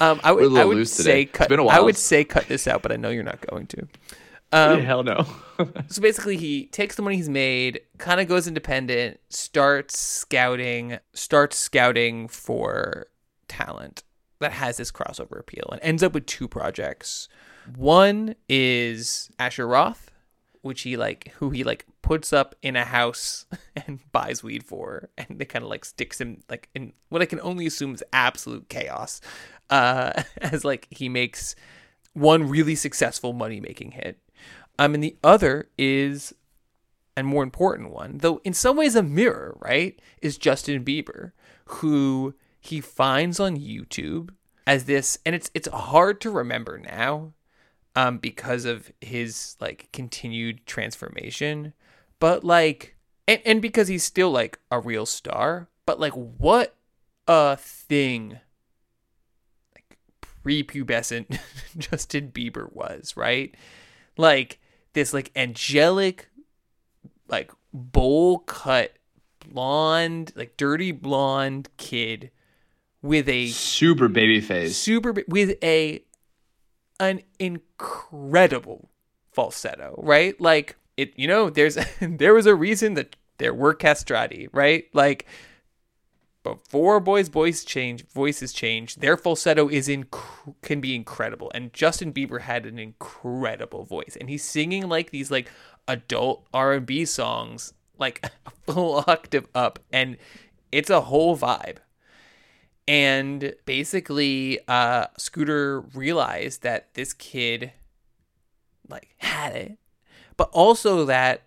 [0.01, 1.23] um, I would, I would say today.
[1.23, 1.49] It's cut.
[1.49, 1.85] been a I while.
[1.85, 3.87] would say cut this out, but I know you're not going to.
[4.81, 5.27] Hell no
[5.89, 11.57] So basically, he takes the money he's made, kind of goes independent, starts scouting, starts
[11.57, 13.07] scouting for
[13.49, 14.03] talent
[14.41, 17.29] that has this crossover appeal, and ends up with two projects.
[17.77, 20.11] One is Asher Roth,
[20.63, 23.47] which he like, who he like puts up in a house
[23.87, 27.27] and buys weed for, and it kind of like sticks him like in what I
[27.27, 29.21] can only assume is absolute chaos,
[29.71, 31.55] uh, as like he makes
[32.13, 34.19] one really successful money making hit.
[34.79, 36.35] Um, and the other is,
[37.17, 40.01] and more important one, though in some ways a mirror, right?
[40.21, 41.33] Is Justin Bieber,
[41.67, 44.31] who he finds on YouTube
[44.67, 47.35] as this, and it's it's hard to remember now,
[47.95, 51.73] um, because of his like continued transformation,
[52.19, 52.97] but like,
[53.29, 56.75] and and because he's still like a real star, but like what
[57.29, 58.41] a thing
[59.75, 59.99] like
[60.45, 61.39] prepubescent
[61.79, 63.55] Justin Bieber was, right?
[64.17, 64.59] Like
[64.95, 66.29] this like angelic
[67.29, 68.95] like bowl cut
[69.47, 72.31] blonde, like dirty blonde kid
[73.03, 76.03] with a super baby face super with a
[76.99, 78.91] an incredible
[79.33, 80.41] falsetto, right?
[80.41, 84.85] Like it you know, there's there was a reason that there were castrati, right?
[84.95, 85.27] Like
[86.45, 90.07] before boys' voice change, voices change, their falsetto is in
[90.63, 91.51] can be incredible.
[91.55, 95.51] And Justin Bieber had an incredible voice, and he's singing like these like
[95.89, 100.17] adult R and B songs, like a full octave up, and
[100.71, 101.79] it's a whole vibe.
[102.87, 107.73] And basically, uh, Scooter realized that this kid
[108.89, 109.79] like had it,
[110.37, 111.43] but also that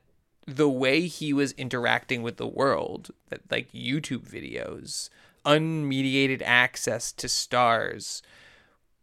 [0.48, 5.10] the way he was interacting with the world, that like YouTube videos,
[5.46, 8.24] unmediated access to stars,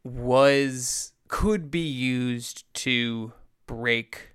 [0.03, 3.33] was could be used to
[3.67, 4.31] break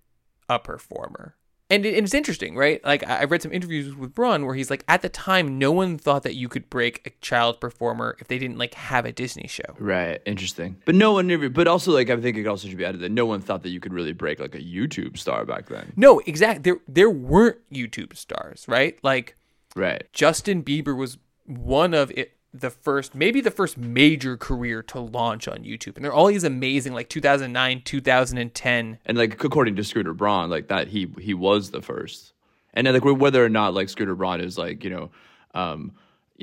[0.48, 1.36] a performer.
[1.72, 2.84] And, it, and it's interesting, right?
[2.84, 5.72] Like I I read some interviews with Braun where he's like, at the time, no
[5.72, 9.12] one thought that you could break a child performer if they didn't like have a
[9.12, 9.76] Disney show.
[9.78, 10.78] Right, interesting.
[10.86, 11.50] But no one ever.
[11.50, 13.70] But also, like, I think it also should be added that no one thought that
[13.70, 15.94] you could really break like a YouTube star back then.
[15.96, 16.62] No, exactly.
[16.64, 18.98] There there weren't YouTube stars, right?
[19.04, 19.36] Like
[19.76, 20.04] Right.
[20.14, 25.48] Justin Bieber was one of it the first maybe the first major career to launch
[25.48, 25.96] on YouTube.
[25.96, 29.00] And they're all these amazing like 2009, 2010.
[29.06, 32.34] And like according to Scooter Braun, like that he he was the first.
[32.74, 35.12] And then, like whether or not like Scooter Braun is like you know,
[35.54, 35.94] um,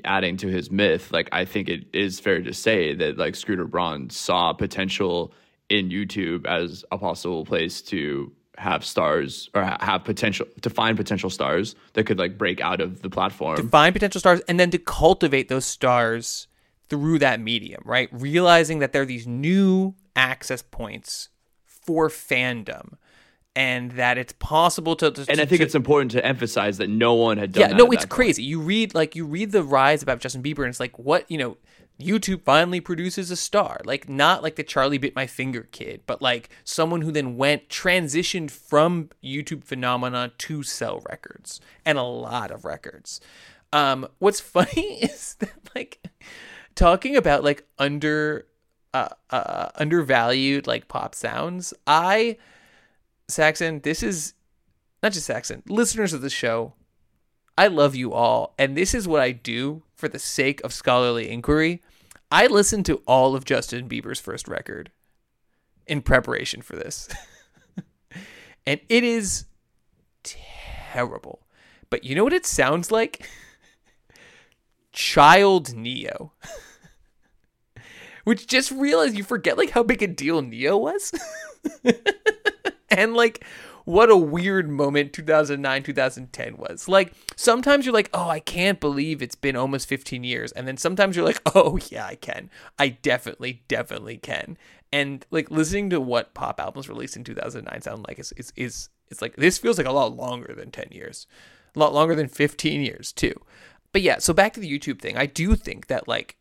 [0.04, 3.66] adding to his myth, like I think it is fair to say that like Scooter
[3.66, 5.32] Braun saw potential
[5.68, 11.30] in YouTube as a possible place to have stars or have potential to find potential
[11.30, 13.56] stars that could like break out of the platform.
[13.56, 16.46] To find potential stars and then to cultivate those stars
[16.88, 18.08] through that medium, right?
[18.12, 21.28] Realizing that there are these new access points
[21.64, 22.94] for fandom
[23.54, 26.90] and that it's possible to, to and I think to- it's important to emphasize that
[26.90, 28.10] no one had done yeah that no it's that point.
[28.10, 31.28] crazy you read like you read the rise about justin bieber and it's like what
[31.30, 31.56] you know
[32.00, 36.20] youtube finally produces a star like not like the charlie bit my finger kid but
[36.20, 42.50] like someone who then went transitioned from youtube phenomena to sell records and a lot
[42.50, 43.20] of records
[43.72, 46.06] um what's funny is that like
[46.74, 48.46] talking about like under
[48.92, 52.36] uh, uh undervalued like pop sounds i
[53.28, 54.34] saxon this is
[55.02, 56.74] not just Saxon, listeners of the show,
[57.56, 58.54] I love you all.
[58.58, 61.82] And this is what I do for the sake of scholarly inquiry.
[62.30, 64.90] I listened to all of Justin Bieber's first record
[65.86, 67.08] in preparation for this.
[68.66, 69.46] and it is
[70.22, 71.46] terrible.
[71.88, 73.28] But you know what it sounds like?
[74.96, 76.32] child Ne-Yo.
[78.24, 81.12] Which just realized you forget like how big a deal Ne-Yo was.
[82.90, 83.44] and like
[83.86, 86.88] what a weird moment 2009 2010 was.
[86.88, 90.52] Like sometimes you're like oh i can't believe it's been almost 15 years.
[90.52, 92.50] And then sometimes you're like oh yeah i can.
[92.78, 94.58] I definitely definitely can.
[94.92, 98.88] And like listening to what pop albums released in 2009 sound like is is is
[99.08, 101.28] it's like this feels like a lot longer than 10 years.
[101.74, 103.40] A lot longer than 15 years too.
[103.92, 105.16] But yeah so back to the youtube thing.
[105.16, 106.36] I do think that like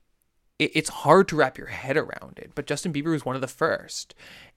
[0.58, 3.42] it, it's hard to wrap your head around it but justin bieber was one of
[3.42, 4.16] the first.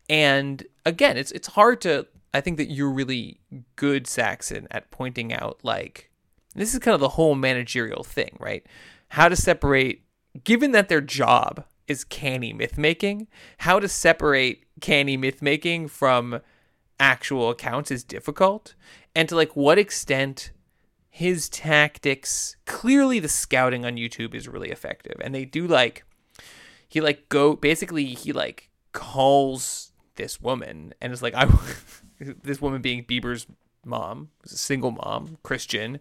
[0.09, 3.41] And again it's it's hard to I think that you're really
[3.77, 6.11] good, Saxon, at pointing out like
[6.55, 8.64] this is kind of the whole managerial thing, right?
[9.09, 10.03] How to separate,
[10.45, 16.41] given that their job is canny myth making, how to separate canny myth making from
[17.01, 18.75] actual accounts is difficult,
[19.14, 20.51] and to like what extent
[21.11, 26.05] his tactics clearly the scouting on YouTube is really effective, and they do like
[26.88, 31.45] he like go basically he like calls this woman and is like I
[32.21, 33.47] this woman being Bieber's
[33.85, 36.01] mom, a single mom, Christian,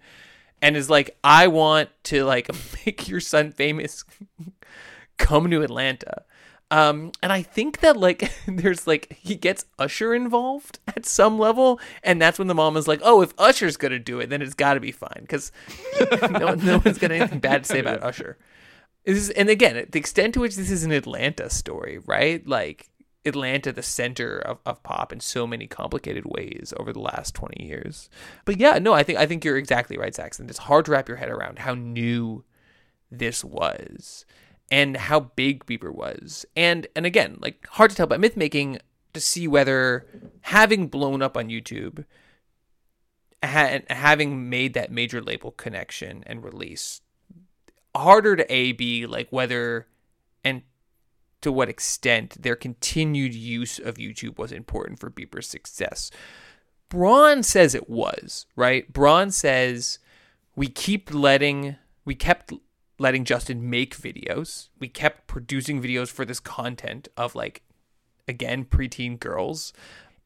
[0.61, 2.49] and is like, I want to like
[2.85, 4.03] make your son famous.
[5.17, 6.23] Come to Atlanta.
[6.69, 11.79] Um, and I think that like there's like he gets Usher involved at some level,
[12.03, 14.53] and that's when the mom is like, "Oh, if Usher's gonna do it, then it's
[14.53, 15.51] got to be fine," because
[16.29, 18.37] no, no one's got anything bad to say about Usher.
[19.05, 22.45] This is, and again, the extent to which this is an Atlanta story, right?
[22.45, 22.89] Like
[23.27, 27.63] Atlanta the center of, of pop in so many complicated ways over the last 20
[27.63, 28.09] years.
[28.45, 30.49] But yeah, no, I think I think you're exactly right, Saxon.
[30.49, 32.43] It's hard to wrap your head around how new
[33.11, 34.25] this was
[34.71, 36.45] and how big Bieber was.
[36.55, 38.79] And and again, like hard to tell about myth making
[39.13, 40.05] to see whether
[40.41, 42.05] having blown up on YouTube
[43.43, 47.01] ha- having made that major label connection and release
[47.95, 49.87] harder to a b like whether
[51.41, 56.09] to what extent their continued use of YouTube was important for Bieber's success.
[56.89, 58.91] Braun says it was, right?
[58.91, 59.99] Braun says
[60.55, 62.53] we keep letting we kept
[62.99, 64.69] letting Justin make videos.
[64.79, 67.63] We kept producing videos for this content of like
[68.27, 69.73] again preteen girls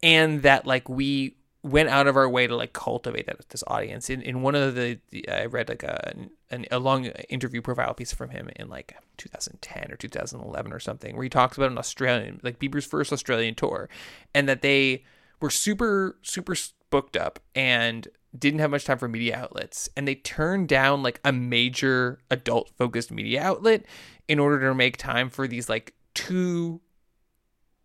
[0.01, 4.09] and that like we went out of our way to like cultivate that, this audience.
[4.09, 6.13] In in one of the, the I read like a
[6.49, 11.15] an, a long interview profile piece from him in like 2010 or 2011 or something,
[11.15, 13.89] where he talks about an Australian like Bieber's first Australian tour,
[14.33, 15.03] and that they
[15.39, 16.55] were super super
[16.89, 21.19] booked up and didn't have much time for media outlets, and they turned down like
[21.23, 23.85] a major adult focused media outlet
[24.27, 26.81] in order to make time for these like two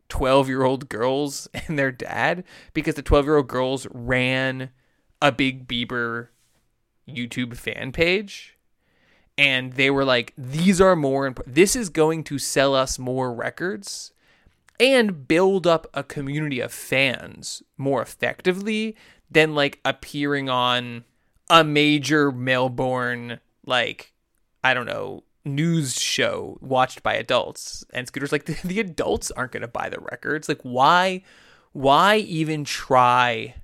[0.08, 4.70] 12 year old girls and their dad because the 12 year old girls ran
[5.20, 6.28] a big Bieber
[7.08, 8.56] YouTube fan page.
[9.38, 11.54] And they were like, these are more important.
[11.54, 14.12] This is going to sell us more records
[14.80, 18.96] and build up a community of fans more effectively
[19.30, 21.04] than like appearing on
[21.50, 24.12] a major Melbourne, like,
[24.64, 29.52] I don't know, news show watched by adults and scooter's like the, the adults aren't
[29.52, 30.48] going to buy the records.
[30.48, 31.22] Like why
[31.72, 33.54] why even try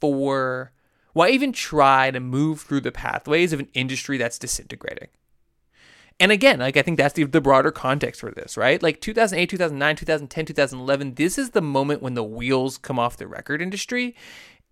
[0.00, 0.72] for
[1.12, 5.08] why even try to move through the pathways of an industry that's disintegrating?
[6.20, 8.82] And again like i think that's the, the broader context for this right?
[8.82, 13.26] Like 2008 2009 2010 2011 this is the moment when the wheels come off the
[13.26, 14.14] record industry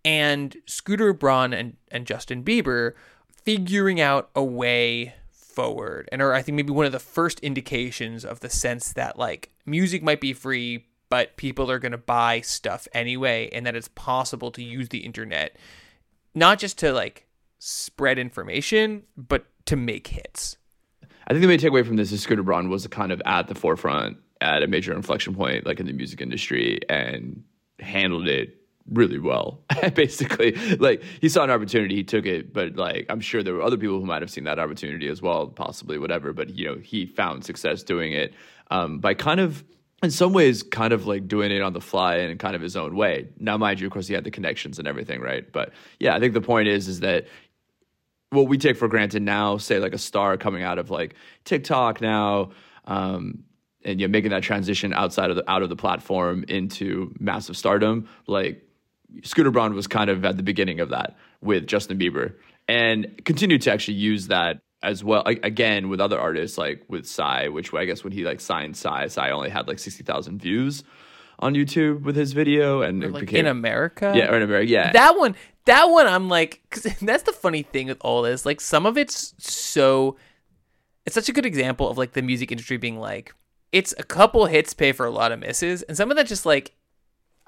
[0.05, 2.93] and scooter braun and, and justin bieber
[3.45, 5.15] figuring out a way
[5.53, 9.19] forward and or I think maybe one of the first indications of the sense that
[9.19, 13.77] like music might be free but people are going to buy stuff anyway and that
[13.77, 15.57] it's possible to use the internet
[16.35, 17.27] not just to like
[17.59, 20.57] spread information but to make hits.
[21.29, 23.55] I think the main takeaway from this is Scooter Braun was kind of at the
[23.55, 27.45] forefront at a major inflection point like in the music industry and
[27.79, 29.61] handled it really well.
[29.95, 32.53] Basically, like he saw an opportunity, he took it.
[32.53, 35.23] But like I'm sure there were other people who might have seen that opportunity as
[35.23, 36.33] well, possibly whatever.
[36.33, 38.35] But you know, he found success doing it
[38.71, 39.65] um, by kind of.
[40.03, 42.61] In some ways, kind of like doing it on the fly and in kind of
[42.61, 43.29] his own way.
[43.39, 45.45] Now, mind you, of course, he had the connections and everything, right?
[45.53, 45.71] But
[46.01, 47.29] yeah, I think the point is, is that
[48.31, 51.15] what we take for granted now, say like a star coming out of like
[51.45, 52.51] TikTok now,
[52.87, 53.45] um,
[53.85, 57.57] and you know, making that transition outside of the out of the platform into massive
[57.57, 58.67] stardom, like
[59.23, 62.35] Scooter Braun was kind of at the beginning of that with Justin Bieber
[62.69, 67.49] and continued to actually use that as well again with other artists like with Psy,
[67.49, 70.83] which I guess when he like signed Psy, Psy only had like sixty thousand views
[71.39, 74.93] on YouTube with his video, and like became, in America, yeah, or in America, yeah.
[74.93, 75.37] That one,
[75.67, 78.45] that one, I'm like, cause that's the funny thing with all this.
[78.45, 80.17] Like some of it's so
[81.07, 83.35] it's such a good example of like the music industry being like
[83.73, 86.47] it's a couple hits pay for a lot of misses and some of that just
[86.47, 86.73] like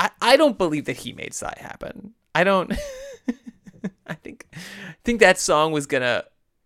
[0.01, 2.73] i, I don't believe that he made Psy happen i don't
[4.07, 4.59] i think i
[5.05, 6.25] think that song was gonna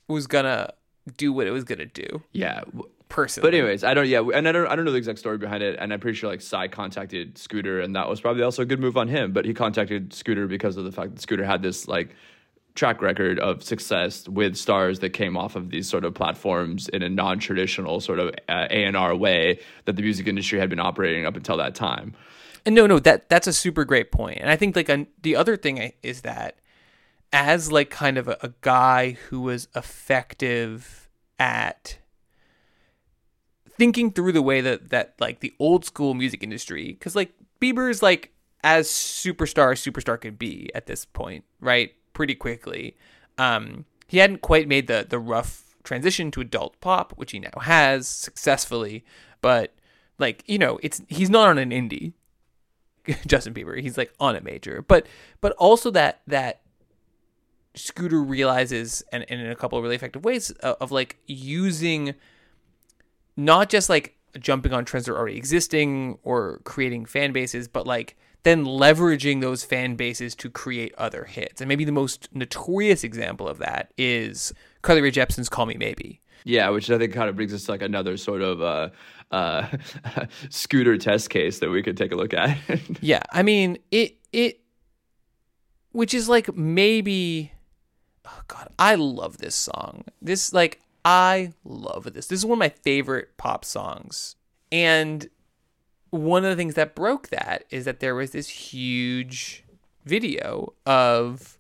[0.09, 0.73] was gonna
[1.17, 2.63] do what it was gonna do Yeah.
[3.09, 4.07] personally But anyways, I don't.
[4.07, 4.67] Yeah, and I don't.
[4.67, 5.79] I don't know the exact story behind it.
[5.81, 8.79] And I'm pretty sure like Psy contacted Scooter, and that was probably also a good
[8.81, 9.33] move on him.
[9.33, 12.15] But he contacted Scooter because of the fact that Scooter had this like
[12.75, 17.03] track record of success with stars that came off of these sort of platforms in
[17.03, 21.35] a non-traditional sort of uh, A&R way that the music industry had been operating up
[21.35, 22.15] until that time.
[22.65, 24.39] And no, no, that that's a super great point.
[24.41, 26.59] And I think like an, the other thing is that
[27.33, 31.99] as like kind of a, a guy who was effective at
[33.79, 37.91] thinking through the way that that like the old school music industry, because like Bieber
[37.91, 38.33] is like
[38.65, 41.93] as superstar as superstar could be at this point, right?
[42.13, 42.97] Pretty quickly.
[43.39, 47.61] Um, he hadn't quite made the the rough transition to adult pop, which he now
[47.63, 49.05] has successfully,
[49.41, 49.75] but
[50.19, 52.15] like you know, it's he's not on an indie.
[53.27, 53.81] Justin Bieber.
[53.81, 55.07] He's like on a major, but
[55.41, 56.61] but also that that
[57.75, 62.15] Scooter realizes, and, and in a couple of really effective ways, of, of like using
[63.37, 67.87] not just like jumping on trends that are already existing or creating fan bases, but
[67.87, 71.61] like then leveraging those fan bases to create other hits.
[71.61, 74.53] And maybe the most notorious example of that is
[74.83, 77.73] Carly Rae Jepsen's "Call Me Maybe." Yeah, which I think kind of brings us to
[77.73, 78.89] like another sort of uh,
[79.31, 79.67] uh,
[80.51, 82.59] Scooter test case that we could take a look at.
[83.01, 84.61] Yeah, I mean it it
[85.93, 87.53] which is like maybe
[88.27, 90.05] oh god, I love this song.
[90.23, 92.27] This like I love this.
[92.27, 94.37] This is one of my favorite pop songs.
[94.71, 95.29] And
[96.11, 99.65] one of the things that broke that is that there was this huge
[100.05, 101.58] video of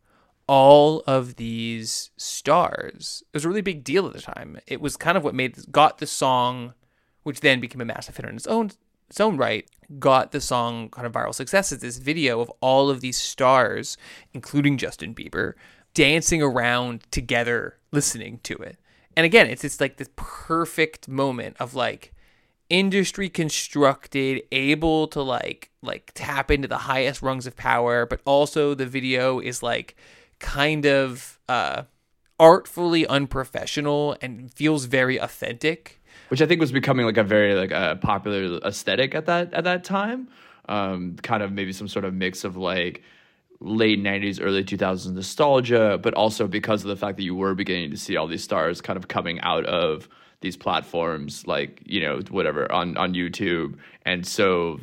[0.48, 3.22] all of these stars.
[3.32, 4.58] It was a really big deal at the time.
[4.66, 6.74] It was kind of what made got the song,
[7.22, 8.70] which then became a massive hit on its own
[9.08, 9.66] its own right,
[9.98, 11.72] got the song kind of viral success.
[11.72, 13.96] Is this video of all of these stars,
[14.34, 15.54] including Justin Bieber,
[15.94, 18.76] dancing around together, listening to it.
[19.16, 22.12] And again, it's it's like this perfect moment of like
[22.70, 28.74] industry constructed able to like like tap into the highest rungs of power but also
[28.74, 29.96] the video is like
[30.38, 31.82] kind of uh
[32.40, 37.70] artfully unprofessional and feels very authentic which I think was becoming like a very like
[37.70, 40.28] a popular aesthetic at that at that time.
[40.68, 43.02] Um, kind of maybe some sort of mix of like
[43.60, 47.90] late 90s early 2000s nostalgia but also because of the fact that you were beginning
[47.90, 50.08] to see all these stars kind of coming out of
[50.42, 54.78] these platforms like you know whatever on on YouTube and so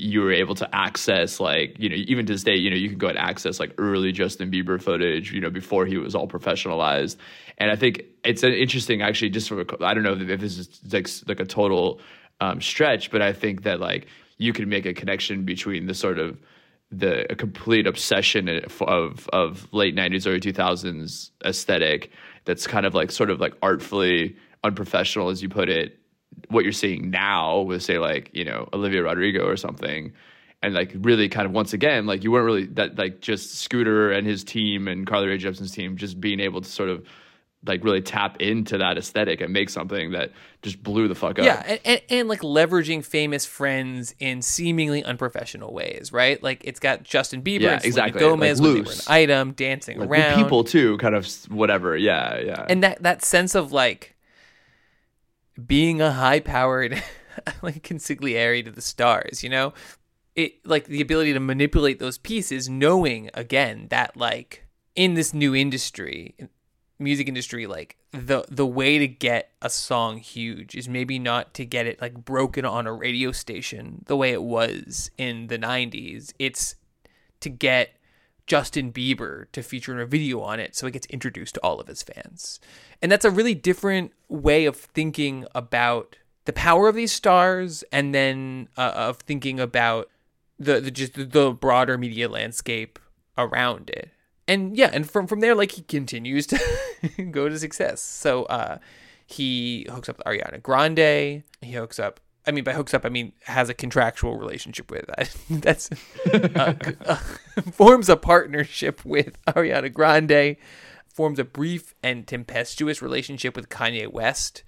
[0.00, 2.88] you were able to access like you know even to this day you know you
[2.88, 6.26] can go and access like early Justin Bieber footage you know before he was all
[6.26, 7.16] professionalized.
[7.58, 10.58] And I think it's an interesting actually just from a, I don't know if this
[10.58, 12.00] is like like a total
[12.40, 14.06] um, stretch but I think that like
[14.38, 16.40] you can make a connection between the sort of
[16.90, 22.10] the complete obsession of of late 90s early 2000s aesthetic
[22.46, 24.34] that's kind of like sort of like artfully
[24.64, 25.99] unprofessional as you put it
[26.48, 30.12] what you're seeing now with say like you know Olivia Rodrigo or something
[30.62, 34.10] and like really kind of once again like you weren't really that like just Scooter
[34.10, 37.06] and his team and Carly Rae Jepsen's team just being able to sort of
[37.66, 41.44] like really tap into that aesthetic and make something that just blew the fuck up.
[41.44, 46.42] Yeah, and, and, and like leveraging famous friends in seemingly unprofessional ways, right?
[46.42, 48.20] Like it's got Justin Bieber Yeah, Selena exactly.
[48.20, 49.06] Gomez Like when they were loose.
[49.06, 50.42] an item dancing like, around.
[50.42, 51.96] people too, kind of whatever.
[51.96, 52.66] Yeah, yeah.
[52.68, 54.16] and that that sense of like
[55.66, 57.02] being a high powered
[57.62, 59.72] like consigliere to the stars, you know?
[60.36, 65.54] It like the ability to manipulate those pieces, knowing again that like in this new
[65.54, 66.36] industry,
[66.98, 71.64] music industry, like the the way to get a song huge is maybe not to
[71.64, 76.32] get it like broken on a radio station the way it was in the 90s.
[76.38, 76.76] It's
[77.40, 77.94] to get
[78.46, 81.80] Justin Bieber to feature in a video on it so it gets introduced to all
[81.80, 82.60] of his fans.
[83.02, 88.14] And that's a really different way of thinking about the power of these stars and
[88.14, 90.08] then uh, of thinking about
[90.58, 92.98] the, the just the broader media landscape
[93.38, 94.10] around it.
[94.48, 96.60] And yeah, and from from there like he continues to
[97.30, 98.00] go to success.
[98.00, 98.78] So uh
[99.26, 103.10] he hooks up with Ariana Grande, he hooks up I mean, by hooks up, I
[103.10, 105.08] mean has a contractual relationship with.
[105.50, 105.90] That's
[106.32, 106.74] uh,
[107.06, 107.16] uh,
[107.72, 110.56] forms a partnership with Ariana Grande,
[111.08, 114.62] forms a brief and tempestuous relationship with Kanye West.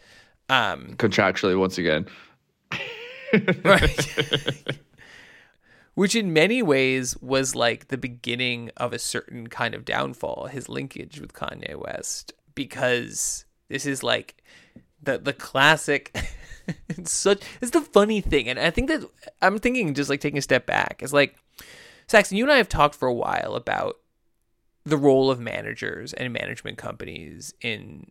[0.48, 2.06] Um, Contractually, once again.
[3.64, 4.08] right.
[5.94, 10.68] Which in many ways was like the beginning of a certain kind of downfall, his
[10.68, 14.42] linkage with Kanye West, because this is like
[15.02, 16.16] the the classic.
[16.88, 19.04] it's such it's the funny thing, and I think that
[19.40, 21.36] I'm thinking just like taking a step back it's like
[22.06, 22.36] Saxon.
[22.36, 23.98] You and I have talked for a while about
[24.84, 28.10] the role of managers and management companies in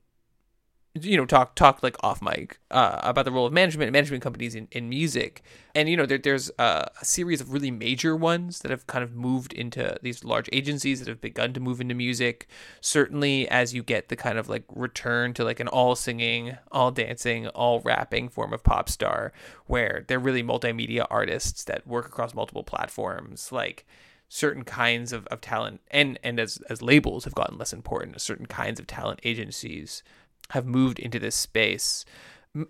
[0.94, 4.22] you know talk talk like off mic uh, about the role of management and management
[4.22, 5.42] companies in, in music.
[5.74, 9.04] And you know there, there's a, a series of really major ones that have kind
[9.04, 12.48] of moved into these large agencies that have begun to move into music.
[12.82, 16.92] Certainly as you get the kind of like return to like an all singing all
[16.92, 19.32] dancing all rapping form of pop star
[19.68, 23.86] where they're really multimedia artists that work across multiple platforms like
[24.34, 28.46] certain kinds of, of talent and and as as labels have gotten less important certain
[28.46, 30.04] kinds of talent agencies
[30.52, 32.06] have moved into this space.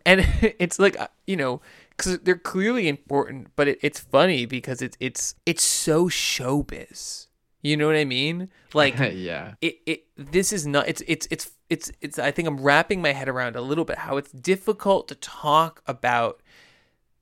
[0.06, 0.26] And
[0.60, 4.98] it's like uh, you know because they're clearly important but it, it's funny because it's
[5.00, 7.28] it's it's so showbiz.
[7.64, 8.50] You know what i mean?
[8.74, 9.54] Like yeah.
[9.62, 13.14] it, it this is not it's it's it's it's it's i think i'm wrapping my
[13.14, 16.42] head around a little bit how it's difficult to talk about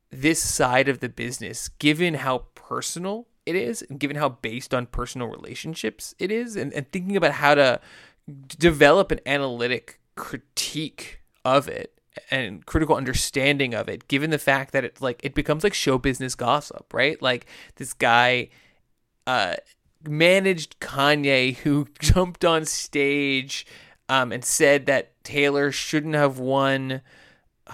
[0.09, 4.87] this side of the business given how personal it is and given how based on
[4.87, 7.79] personal relationships it is and, and thinking about how to
[8.57, 11.97] develop an analytic critique of it
[12.29, 15.97] and critical understanding of it given the fact that it's like it becomes like show
[15.97, 17.21] business gossip right?
[17.21, 17.45] Like
[17.77, 18.49] this guy
[19.25, 19.55] uh
[20.03, 23.65] managed Kanye who jumped on stage
[24.09, 27.01] um and said that Taylor shouldn't have won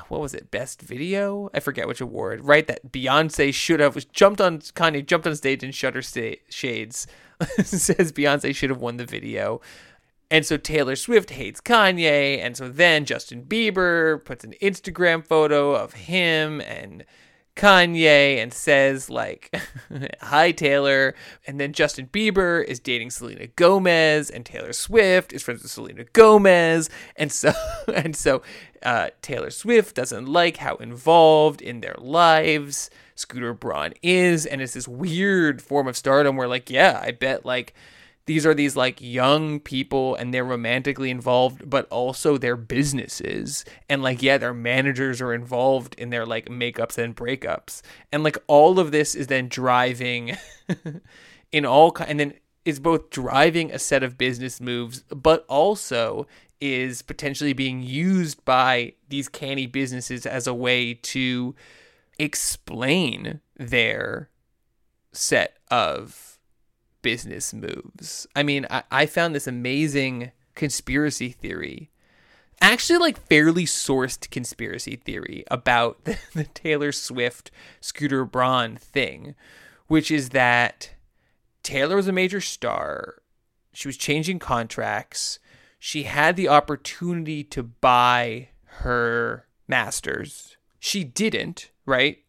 [0.09, 1.49] what was it best video?
[1.53, 2.67] I forget which award right?
[2.67, 7.07] That beyonce should have was jumped on kanye jumped on stage and shutter sta- shades
[7.63, 9.61] says beyonce should have won the video
[10.31, 15.73] and so taylor swift hates kanye and so then justin bieber puts an instagram photo
[15.73, 17.05] of him and
[17.55, 19.55] Kanye and says like
[20.21, 21.15] hi Taylor.
[21.47, 26.03] And then Justin Bieber is dating Selena Gomez and Taylor Swift is friends with Selena
[26.03, 26.89] Gomez.
[27.15, 27.53] And so
[27.93, 28.41] and so
[28.83, 34.45] uh, Taylor Swift doesn't like how involved in their lives Scooter Braun is.
[34.45, 37.73] And it's this weird form of stardom where like yeah I bet like
[38.25, 43.65] these are these like young people and they're romantically involved but also their businesses.
[43.89, 47.81] And like yeah their managers are involved in their like makeups and breakups.
[48.11, 50.37] And like all of this is then driving
[51.51, 56.25] in all and then is both driving a set of business moves but also
[56.59, 61.53] is potentially being used by these canny businesses as a way to
[62.17, 64.29] explain their
[65.11, 66.34] set of
[67.05, 68.25] business moves.
[68.35, 71.91] I mean, I, I found this amazing conspiracy theory,
[72.59, 79.35] actually, like fairly sourced conspiracy theory about the, the Taylor Swift Scooter Braun thing,
[79.85, 80.95] which is that
[81.61, 83.21] Taylor was a major star.
[83.71, 85.37] She was changing contracts.
[85.77, 88.49] She had the opportunity to buy
[88.79, 90.57] her masters.
[90.79, 92.23] She didn't, right?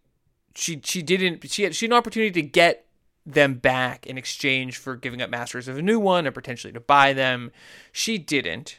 [0.54, 1.48] She she didn't.
[1.48, 2.85] She had she had an opportunity to get
[3.26, 6.80] them back in exchange for giving up masters of a new one or potentially to
[6.80, 7.50] buy them.
[7.90, 8.78] She didn't.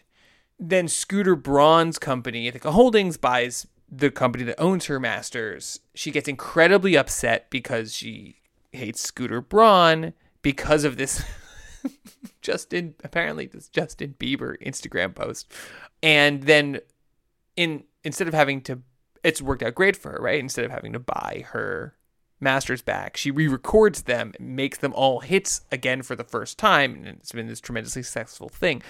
[0.57, 5.81] Then Scooter Braun's company, Ithaca Holdings, buys the company that owns her masters.
[5.93, 8.37] She gets incredibly upset because she
[8.71, 11.23] hates Scooter Braun because of this
[12.41, 15.51] Justin apparently this Justin Bieber Instagram post.
[16.01, 16.79] And then
[17.55, 18.81] in instead of having to
[19.23, 20.39] it's worked out great for her, right?
[20.39, 21.96] Instead of having to buy her
[22.39, 27.07] masters back, she re-records them, makes them all hits again for the first time, and
[27.07, 28.81] it's been this tremendously successful thing.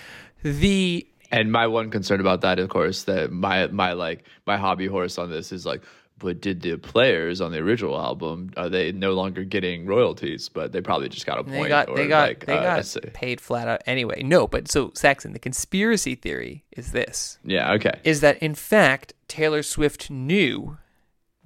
[0.43, 4.87] The And my one concern about that, of course, that my my like my hobby
[4.87, 5.81] horse on this is like,
[6.19, 10.49] but did the players on the original album are they no longer getting royalties?
[10.49, 11.63] But they probably just got a point.
[11.63, 14.23] they got or they got like, they uh, got paid flat out anyway.
[14.23, 17.39] No, but so Saxon, the conspiracy theory is this.
[17.43, 17.73] Yeah.
[17.73, 17.99] Okay.
[18.03, 20.77] is that in fact Taylor Swift knew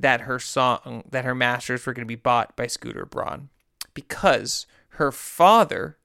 [0.01, 3.49] that her song that her masters were going to be bought by Scooter Braun
[3.93, 5.97] because her father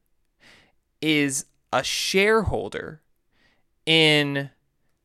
[1.01, 3.03] is a shareholder
[3.85, 4.51] in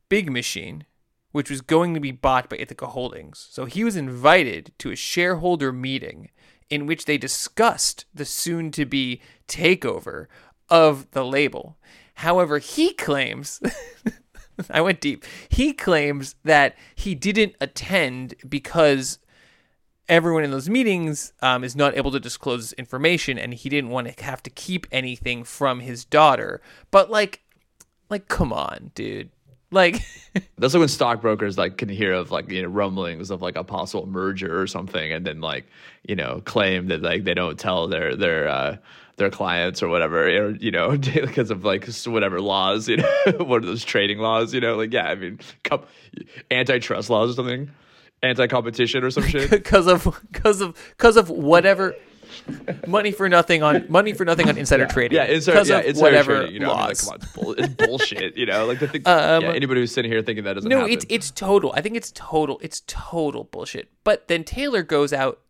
[0.08, 0.84] Big Machine
[1.32, 3.48] which was going to be bought by Ithaca Holdings.
[3.50, 6.30] So he was invited to a shareholder meeting
[6.70, 10.26] in which they discussed the soon to be takeover
[10.68, 11.78] of the label.
[12.16, 13.60] However, he claims
[14.70, 15.24] I went deep.
[15.48, 19.18] He claims that he didn't attend because
[20.08, 24.14] everyone in those meetings um, is not able to disclose information, and he didn't want
[24.14, 26.60] to have to keep anything from his daughter.
[26.90, 27.42] But like,
[28.10, 29.30] like, come on, dude.
[29.72, 30.02] Like,
[30.58, 33.64] That's like when stockbrokers like can hear of like you know rumblings of like a
[33.64, 35.66] possible merger or something, and then like
[36.06, 38.76] you know claim that like they don't tell their their uh,
[39.16, 43.62] their clients or whatever, or you know because of like whatever laws, you know, what
[43.62, 45.84] are those trading laws, you know, like yeah, I mean, com-
[46.50, 47.70] antitrust laws or something,
[48.22, 49.50] anti-competition or some shit.
[49.50, 51.94] because of because of because of whatever
[52.86, 55.16] money for nothing on money for nothing on insider trading.
[55.16, 56.54] Yeah, insider, yeah, insider whatever trading.
[56.54, 58.36] You know, I mean, like, come on, it's bullshit.
[58.36, 59.02] You know, like the thing.
[59.06, 60.92] Um, yeah, anybody who's sitting here thinking that doesn't No, happen.
[60.92, 61.72] it's it's total.
[61.74, 62.58] I think it's total.
[62.62, 63.90] It's total bullshit.
[64.04, 65.40] But then Taylor goes out.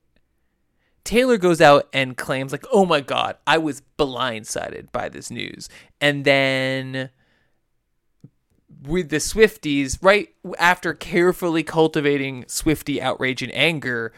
[1.04, 5.68] Taylor goes out and claims like, "Oh my god, I was blindsided by this news."
[6.00, 7.10] And then
[8.86, 10.28] with the Swifties, right
[10.58, 14.12] after carefully cultivating Swifty outrage and anger,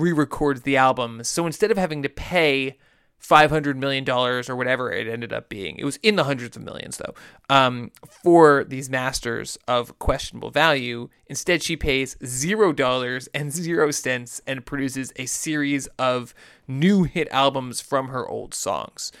[0.00, 1.24] re-records the album.
[1.24, 2.78] So instead of having to pay
[3.18, 6.56] five hundred million dollars or whatever it ended up being, it was in the hundreds
[6.56, 7.14] of millions though,
[7.48, 7.90] um,
[8.22, 11.08] for these masters of questionable value.
[11.26, 16.34] Instead, she pays zero dollars and zero cents and produces a series of
[16.68, 19.12] new hit albums from her old songs.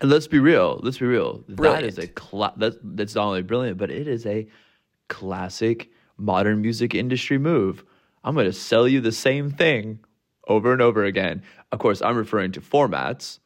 [0.00, 0.80] And let's be real.
[0.82, 1.44] Let's be real.
[1.48, 1.84] That Brilliant.
[1.86, 4.48] is a cla- that, that's not only brilliant, but it is a
[5.08, 7.84] classic modern music industry move.
[8.24, 10.00] I'm going to sell you the same thing
[10.46, 11.42] over and over again.
[11.72, 13.38] Of course, I'm referring to formats,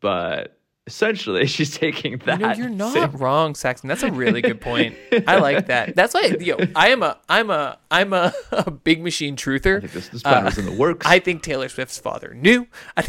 [0.00, 2.40] but essentially, she's taking that.
[2.40, 3.88] No, you're not same- wrong, Saxon.
[3.88, 4.96] That's a really good point.
[5.26, 5.96] I like that.
[5.96, 9.78] That's why yo, I am a I'm a I'm a, a big machine truther.
[9.78, 11.06] I think this, this plan was in the works.
[11.06, 12.66] I think Taylor Swift's father knew.
[12.96, 13.02] I,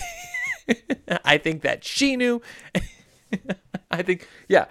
[0.68, 0.82] th-
[1.24, 2.42] I think that she knew.
[3.92, 4.66] I think yeah.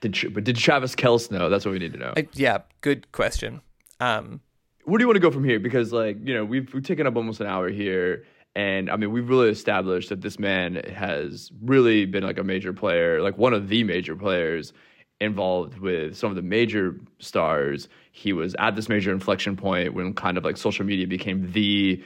[0.00, 1.48] did, but did Travis Kelce know?
[1.48, 2.12] That's what we need to know.
[2.16, 3.60] I, yeah, good question.
[4.00, 4.40] Um
[4.88, 5.60] where do you want to go from here?
[5.60, 8.24] Because like you know we've we've taken up almost an hour here,
[8.56, 12.72] and I mean we've really established that this man has really been like a major
[12.72, 14.72] player, like one of the major players
[15.20, 17.88] involved with some of the major stars.
[18.12, 22.02] He was at this major inflection point when kind of like social media became the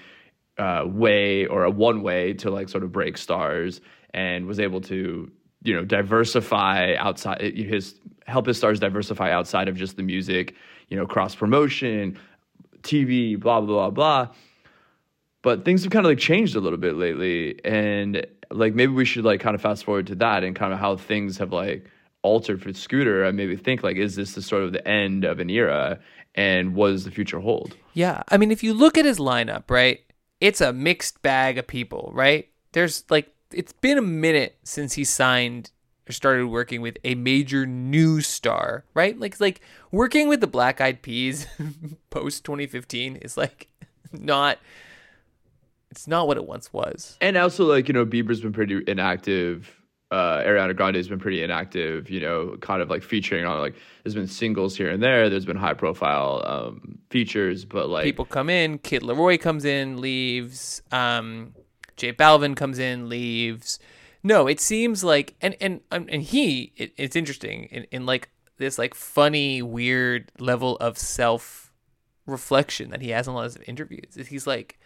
[0.58, 3.80] uh, way or a one way to like sort of break stars,
[4.12, 5.30] and was able to
[5.62, 7.94] you know diversify outside his
[8.26, 10.54] help his stars diversify outside of just the music,
[10.88, 12.18] you know, cross promotion,
[12.82, 14.34] TV, blah blah blah blah.
[15.42, 19.04] But things have kind of like changed a little bit lately, and like maybe we
[19.04, 21.84] should like kind of fast forward to that and kind of how things have like
[22.22, 25.40] altered for Scooter, and maybe think like, is this the sort of the end of
[25.40, 25.98] an era,
[26.34, 27.76] and what does the future hold?
[27.94, 30.00] Yeah, I mean, if you look at his lineup, right,
[30.40, 32.48] it's a mixed bag of people, right?
[32.72, 35.72] There's like, it's been a minute since he signed
[36.10, 39.18] started working with a major new star, right?
[39.18, 41.46] Like, like working with the Black Eyed Peas
[42.10, 43.68] post 2015 is like
[44.12, 44.58] not,
[45.90, 47.16] it's not what it once was.
[47.20, 49.76] And also, like, you know, Bieber's been pretty inactive.
[50.10, 53.74] Uh, Ariana Grande's been pretty inactive, you know, kind of like featuring on like,
[54.04, 55.30] there's been singles here and there.
[55.30, 60.02] There's been high profile um, features, but like, People come in, Kid LAROI comes in,
[60.02, 60.82] leaves.
[60.92, 61.54] Um,
[61.96, 63.78] J Balvin comes in, leaves.
[64.22, 68.30] No, it seems like, and and um, and he, it, it's interesting in, in like
[68.58, 71.72] this like funny, weird level of self
[72.26, 74.14] reflection that he has in a lot of interviews.
[74.28, 74.78] He's like,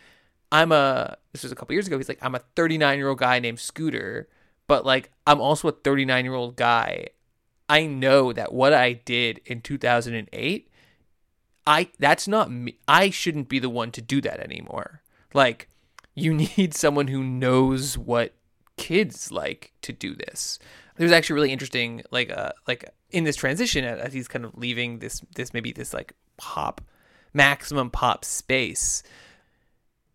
[0.50, 1.16] I'm a.
[1.32, 1.98] This was a couple years ago.
[1.98, 4.28] He's like, I'm a 39 year old guy named Scooter,
[4.66, 7.08] but like I'm also a 39 year old guy.
[7.68, 10.70] I know that what I did in 2008
[11.66, 12.78] I that's not me.
[12.86, 15.02] I shouldn't be the one to do that anymore.
[15.34, 15.68] Like
[16.14, 18.34] you need someone who knows what
[18.76, 20.58] kids like to do this.
[20.96, 24.98] There's actually really interesting like uh like in this transition as he's kind of leaving
[24.98, 26.80] this this maybe this like pop
[27.32, 29.02] maximum pop space.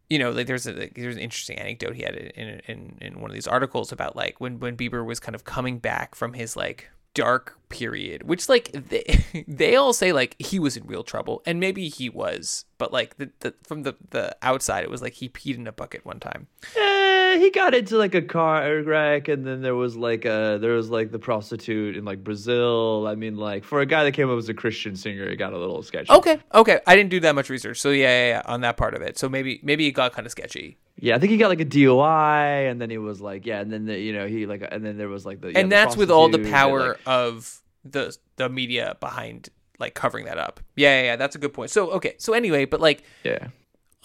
[0.10, 3.22] You know, like there's a like, there's an interesting anecdote he had in, in in
[3.22, 6.34] one of these articles about like when when Bieber was kind of coming back from
[6.34, 11.04] his like dark period, which like they, they all say like he was in real
[11.04, 15.02] trouble, and maybe he was, but like the, the from the the outside, it was
[15.02, 16.48] like he peed in a bucket one time.
[16.78, 20.74] eh, he got into like a car wreck, and then there was like a there
[20.74, 23.08] was like the prostitute in like Brazil.
[23.08, 25.54] I mean, like for a guy that came up as a Christian singer, it got
[25.54, 26.12] a little sketchy.
[26.12, 28.94] Okay, okay, I didn't do that much research, so yeah, yeah, yeah on that part
[28.94, 29.18] of it.
[29.18, 31.66] So maybe maybe it got kind of sketchy, Yeah, I think he got like a
[31.66, 34.86] DOI, and then he was like, yeah, and then the, you know he like, and
[34.86, 37.60] then there was like the yeah, and the that's with all the power like- of
[37.84, 40.60] the the media behind like covering that up.
[40.76, 41.72] Yeah, yeah, yeah, that's a good point.
[41.72, 43.48] So okay, so anyway, but like yeah.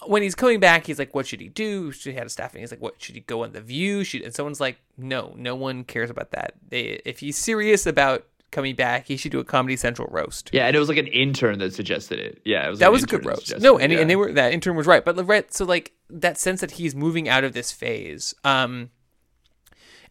[0.07, 2.61] when he's coming back, he's like, "What should he do?" Should he had a staffing?
[2.61, 5.55] He's like, "What should he go on the View?" Should and someone's like, "No, no
[5.55, 6.55] one cares about that.
[6.67, 10.67] They, if he's serious about coming back, he should do a Comedy Central roast." Yeah,
[10.67, 12.41] and it was like an intern that suggested it.
[12.45, 13.59] Yeah, it was that an was a good roast.
[13.59, 13.99] No, and yeah.
[13.99, 16.71] and they were that intern was right, but like, right, so like that sense that
[16.71, 18.89] he's moving out of this phase, um,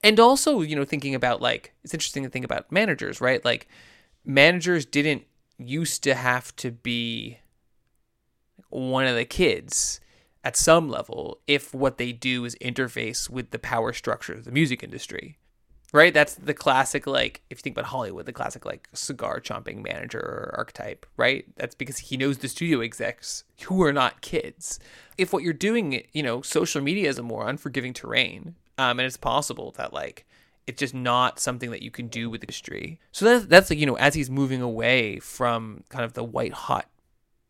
[0.03, 3.45] and also you know thinking about like it's interesting to think about managers, right?
[3.45, 3.69] Like
[4.25, 5.25] managers didn't
[5.59, 7.39] used to have to be
[8.69, 10.01] one of the kids
[10.45, 14.53] at some level if what they do is interface with the power structure of the
[14.53, 15.39] music industry.
[15.97, 16.13] Right?
[16.13, 20.53] That's the classic, like, if you think about Hollywood, the classic, like, cigar chomping manager
[20.55, 21.47] archetype, right?
[21.57, 24.79] That's because he knows the studio execs who are not kids.
[25.17, 29.07] If what you're doing, you know, social media is a more unforgiving terrain, um, and
[29.07, 30.27] it's possible that, like,
[30.67, 33.01] it's just not something that you can do with the industry.
[33.11, 36.53] So that's, that's like, you know, as he's moving away from kind of the white
[36.53, 36.91] hot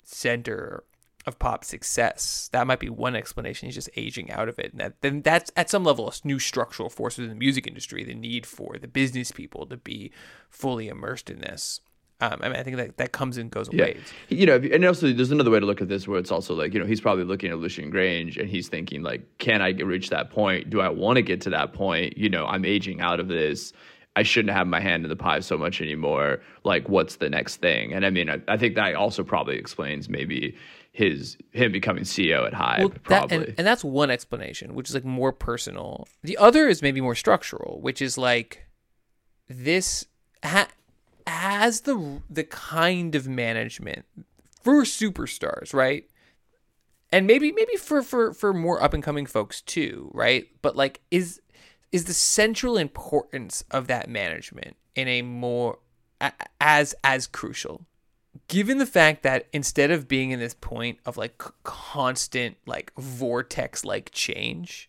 [0.04, 0.84] center
[1.26, 2.48] of pop success.
[2.52, 3.66] That might be one explanation.
[3.66, 4.72] He's just aging out of it.
[4.72, 8.04] And that, then that's at some level a new structural force within the music industry,
[8.04, 10.12] the need for the business people to be
[10.48, 11.80] fully immersed in this.
[12.18, 13.92] Um, I mean, I think that that comes and goes Yeah.
[14.30, 16.72] You know, and also there's another way to look at this where it's also like,
[16.72, 19.86] you know, he's probably looking at Lucian Grainge and he's thinking like, can I get-
[19.86, 20.70] reach that point?
[20.70, 22.16] Do I want to get to that point?
[22.16, 23.74] You know, I'm aging out of this.
[24.14, 26.40] I shouldn't have my hand in the pie so much anymore.
[26.64, 27.92] Like, what's the next thing?
[27.92, 30.56] And I mean, I, I think that also probably explains maybe
[30.96, 32.78] his him becoming CEO at Hybe.
[32.78, 33.36] Well, that, probably.
[33.36, 36.08] and, and that's one explanation, which is like more personal.
[36.22, 38.66] The other is maybe more structural, which is like
[39.46, 40.06] this
[40.42, 40.70] ha-
[41.26, 44.06] has the the kind of management
[44.62, 46.08] for superstars, right?
[47.12, 50.46] And maybe maybe for for for more up and coming folks too, right?
[50.62, 51.42] But like is
[51.92, 55.78] is the central importance of that management in a more
[56.58, 57.84] as as crucial
[58.48, 63.84] given the fact that instead of being in this point of like constant like vortex
[63.84, 64.88] like change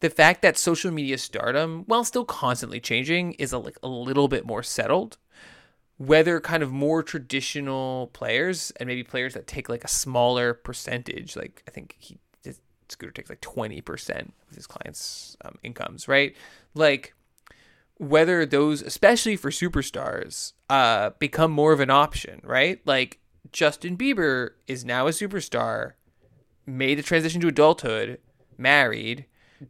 [0.00, 4.28] the fact that social media stardom while still constantly changing is a, like a little
[4.28, 5.16] bit more settled
[5.98, 11.36] whether kind of more traditional players and maybe players that take like a smaller percentage
[11.36, 12.18] like i think he
[12.88, 16.34] scooter takes like 20% of his clients um, incomes right?
[16.74, 17.14] Like
[17.98, 22.80] whether those, especially for superstars, uh, become more of an option, right?
[22.84, 23.20] Like
[23.52, 25.92] Justin Bieber is now a superstar,
[26.66, 28.18] made a transition to adulthood,
[28.58, 29.26] married.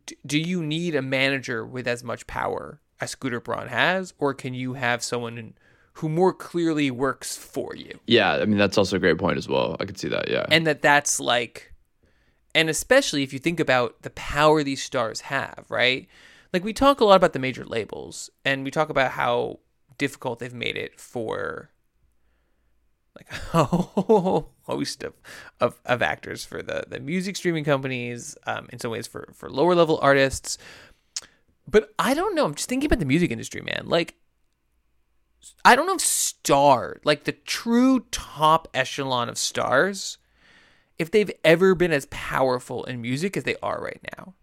[0.06, 4.34] D- do you need a manager with as much power as Scooter Braun has, or
[4.34, 5.54] can you have someone
[5.94, 8.00] who more clearly works for you?
[8.06, 9.76] yeah, I mean, that's also a great point as well.
[9.78, 10.28] I could see that.
[10.28, 10.46] Yeah.
[10.50, 11.72] and that that's like
[12.54, 16.08] and especially if you think about the power these stars have right
[16.52, 19.58] like we talk a lot about the major labels and we talk about how
[19.98, 21.70] difficult they've made it for
[23.16, 25.14] like a whole host of,
[25.60, 29.50] of, of actors for the, the music streaming companies um, in some ways for, for
[29.50, 30.58] lower level artists
[31.68, 34.14] but i don't know i'm just thinking about the music industry man like
[35.64, 40.18] I don't know if star, like the true top echelon of stars,
[40.98, 44.34] if they've ever been as powerful in music as they are right now.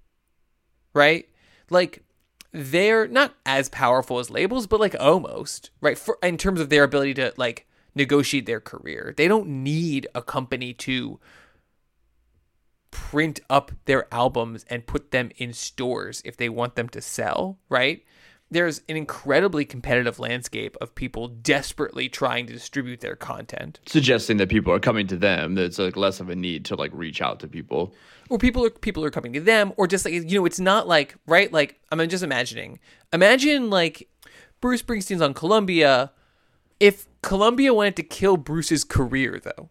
[0.93, 1.27] Right?
[1.69, 2.03] Like
[2.51, 5.97] they're not as powerful as labels, but like almost, right?
[5.97, 9.13] For in terms of their ability to like negotiate their career.
[9.15, 11.19] They don't need a company to
[12.91, 17.59] print up their albums and put them in stores if they want them to sell,
[17.69, 18.03] right?
[18.53, 23.79] There's an incredibly competitive landscape of people desperately trying to distribute their content.
[23.87, 26.75] Suggesting that people are coming to them, that it's like less of a need to
[26.75, 27.93] like reach out to people.
[28.29, 30.87] or people are people are coming to them or just like you know it's not
[30.87, 31.51] like right?
[31.51, 32.79] Like i'm just imagining.
[33.11, 34.07] Imagine like
[34.61, 36.11] bruce springsteen's on columbia.
[36.79, 39.69] If columbia wanted to kill bruce's career though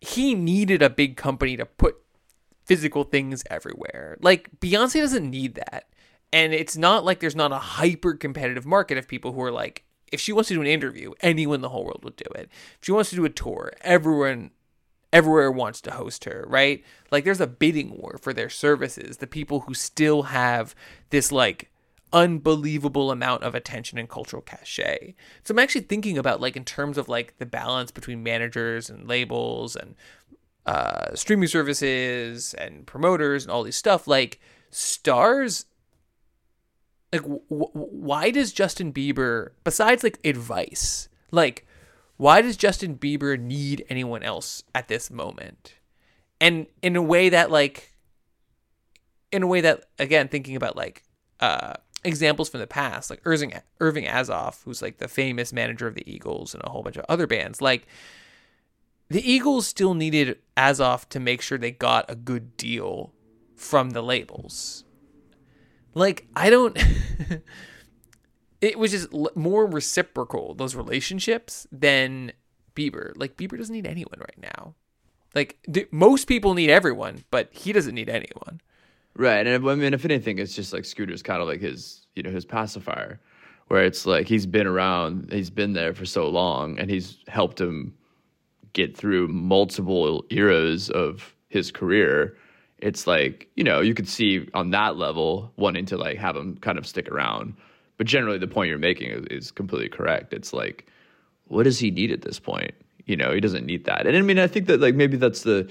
[0.00, 1.96] he needed a big company to put
[2.64, 4.18] physical things everywhere.
[4.20, 5.88] Like beyonce doesn't need that
[6.34, 9.84] and it's not like there's not a hyper competitive market of people who are like
[10.12, 12.50] if she wants to do an interview anyone in the whole world would do it
[12.78, 14.50] if she wants to do a tour everyone
[15.14, 16.82] everywhere wants to host her, right?
[17.12, 19.18] Like there's a bidding war for their services.
[19.18, 20.74] The people who still have
[21.10, 21.70] this like
[22.12, 25.14] unbelievable amount of attention and cultural cachet.
[25.44, 29.06] So I'm actually thinking about like in terms of like the balance between managers and
[29.06, 29.94] labels and
[30.66, 34.08] uh, streaming services and promoters and all these stuff.
[34.08, 35.66] Like stars,
[37.14, 41.66] like w- why does Justin Bieber, besides like advice, like
[42.16, 45.74] why does Justin Bieber need anyone else at this moment?
[46.40, 47.92] And in a way that like
[49.30, 51.04] in a way that again thinking about like
[51.40, 55.94] uh examples from the past like Irving Irving Azoff who's like the famous manager of
[55.94, 57.86] the Eagles and a whole bunch of other bands like
[59.08, 63.12] the Eagles still needed Azoff to make sure they got a good deal
[63.54, 64.84] from the labels.
[65.94, 66.76] Like I don't
[68.60, 72.32] it was just more reciprocal those relationships than
[72.74, 73.12] Bieber.
[73.16, 74.74] Like Bieber doesn't need anyone right now.
[75.34, 78.60] Like th- most people need everyone, but he doesn't need anyone.
[79.16, 79.46] Right.
[79.46, 82.30] And I mean, if anything, it's just like Scooter's kind of like his, you know,
[82.30, 83.20] his pacifier,
[83.68, 87.60] where it's like he's been around, he's been there for so long, and he's helped
[87.60, 87.94] him
[88.72, 92.36] get through multiple eras of his career.
[92.84, 96.56] It's like you know you could see on that level wanting to like have them
[96.58, 97.54] kind of stick around,
[97.96, 100.32] but generally the point you're making is, is completely correct.
[100.32, 100.86] It's like
[101.48, 102.72] what does he need at this point?
[103.06, 104.06] You know, he doesn't need that.
[104.06, 105.68] And I mean, I think that like maybe that's the,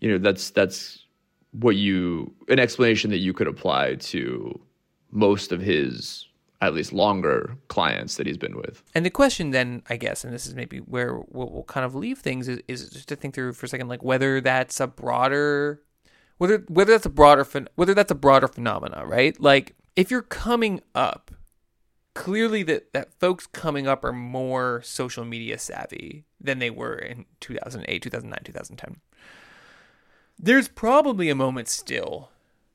[0.00, 1.04] you know, that's that's
[1.52, 4.60] what you an explanation that you could apply to
[5.10, 6.26] most of his
[6.62, 8.82] at least longer clients that he's been with.
[8.94, 11.94] And the question then, I guess, and this is maybe where we'll, we'll kind of
[11.94, 14.86] leave things, is, is just to think through for a second, like whether that's a
[14.86, 15.82] broader,
[16.38, 19.40] whether whether that's a broader, whether that's a broader phenomena, right?
[19.40, 21.30] Like if you're coming up,
[22.14, 27.24] clearly that that folks coming up are more social media savvy than they were in
[27.40, 28.96] 2008, 2009, 2010.
[30.38, 32.30] There's probably a moment still,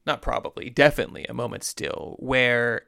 [0.05, 2.83] not probably, definitely a moment still where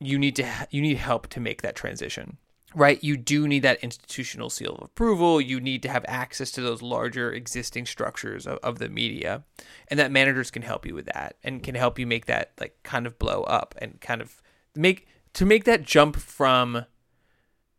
[0.00, 2.38] you need to you need help to make that transition
[2.74, 3.02] right?
[3.02, 5.40] You do need that institutional seal of approval.
[5.40, 9.44] You need to have access to those larger existing structures of, of the media
[9.88, 12.76] and that managers can help you with that and can help you make that like
[12.82, 14.42] kind of blow up and kind of
[14.74, 16.84] make to make that jump from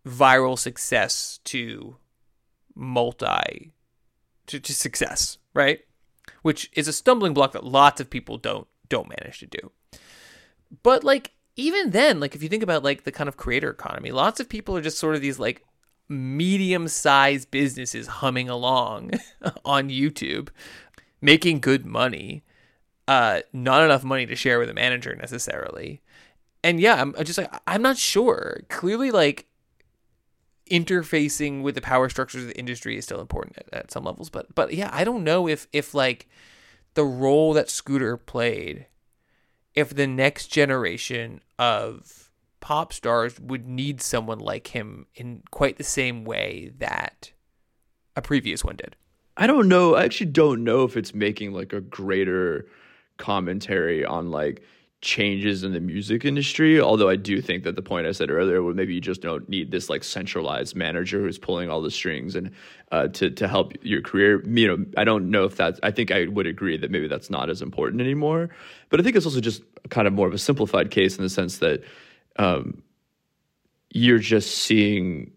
[0.08, 1.98] viral success to
[2.76, 3.74] multi
[4.48, 5.82] to, to success right?
[6.42, 9.72] Which is a stumbling block that lots of people don't don't manage to do.
[10.84, 14.12] But like even then, like if you think about like the kind of creator economy,
[14.12, 15.64] lots of people are just sort of these like
[16.07, 19.12] medium-sized businesses humming along
[19.66, 20.49] on YouTube,
[21.22, 22.43] making good money,
[23.07, 26.01] uh, not enough money to share with a manager necessarily.
[26.64, 28.62] And yeah, I'm just like I'm not sure.
[28.70, 29.45] Clearly, like
[30.72, 34.30] interfacing with the power structures of the industry is still important at, at some levels,
[34.30, 36.28] but but yeah, I don't know if if like
[36.93, 38.86] the role that Scooter played
[39.80, 45.84] if the next generation of pop stars would need someone like him in quite the
[45.84, 47.32] same way that
[48.15, 48.95] a previous one did.
[49.38, 49.95] I don't know.
[49.95, 52.65] I actually don't know if it's making like a greater
[53.17, 54.61] commentary on like
[55.02, 56.80] changes in the music industry.
[56.82, 59.47] Although I do think that the point I said earlier, where maybe you just don't
[59.47, 62.52] need this like centralized manager who's pulling all the strings and
[62.91, 64.45] uh, to to help your career.
[64.45, 65.80] You know, I don't know if that's.
[65.84, 68.50] I think I would agree that maybe that's not as important anymore.
[68.89, 71.30] But I think it's also just kind of more of a simplified case in the
[71.30, 71.84] sense that
[72.36, 72.84] um,
[73.91, 75.32] you're just seeing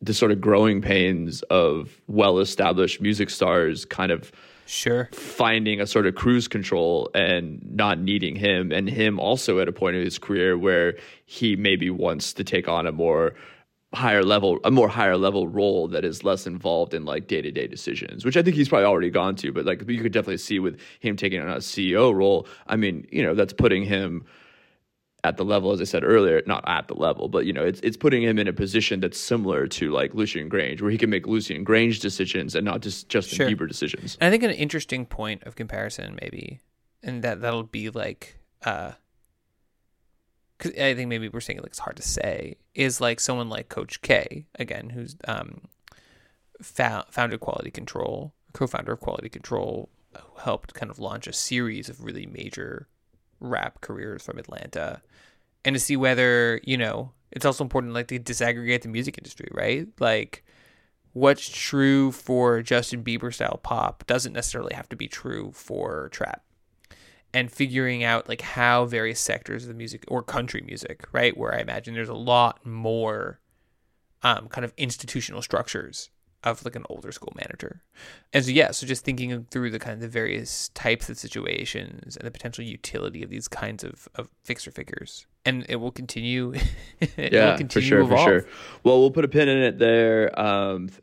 [0.00, 4.32] the sort of growing pains of well-established music stars kind of
[4.72, 5.10] Sure.
[5.12, 9.72] finding a sort of cruise control and not needing him and him also at a
[9.72, 10.94] point in his career where
[11.26, 13.34] he maybe wants to take on a more
[13.92, 18.24] higher level a more higher level role that is less involved in like day-to-day decisions
[18.24, 20.80] which i think he's probably already gone to but like you could definitely see with
[21.00, 24.24] him taking on a ceo role i mean you know that's putting him
[25.24, 27.80] at the level, as I said earlier, not at the level, but you know, it's
[27.80, 31.10] it's putting him in a position that's similar to like Lucian Grainge, where he can
[31.10, 33.48] make Lucian Grainge decisions and not just Justin Sure.
[33.48, 34.18] Bieber decisions.
[34.20, 36.60] And I think an interesting point of comparison, maybe,
[37.02, 38.92] and that that'll be like, uh,
[40.58, 43.68] cause I think maybe we're saying like it's hard to say, is like someone like
[43.68, 45.62] Coach K, again, who's um,
[46.60, 51.88] fou- founded Quality Control, co-founder of Quality Control, who helped kind of launch a series
[51.88, 52.88] of really major
[53.42, 55.02] rap careers from Atlanta,
[55.64, 59.48] and to see whether you know it's also important like to disaggregate the music industry,
[59.52, 59.88] right?
[59.98, 60.44] Like
[61.12, 66.42] what's true for Justin Bieber style pop doesn't necessarily have to be true for trap.
[67.34, 71.54] And figuring out like how various sectors of the music or country music, right, where
[71.54, 73.40] I imagine there's a lot more
[74.22, 76.10] um, kind of institutional structures
[76.44, 77.82] of like an older school manager.
[78.32, 82.16] And so yeah, so just thinking through the kind of the various types of situations
[82.16, 85.26] and the potential utility of these kinds of, of fixer figures.
[85.44, 86.52] And it will continue
[87.00, 88.46] it will yeah, for sure, for sure.
[88.84, 90.38] Well, we'll put a pin in it there.
[90.38, 91.00] Um, th-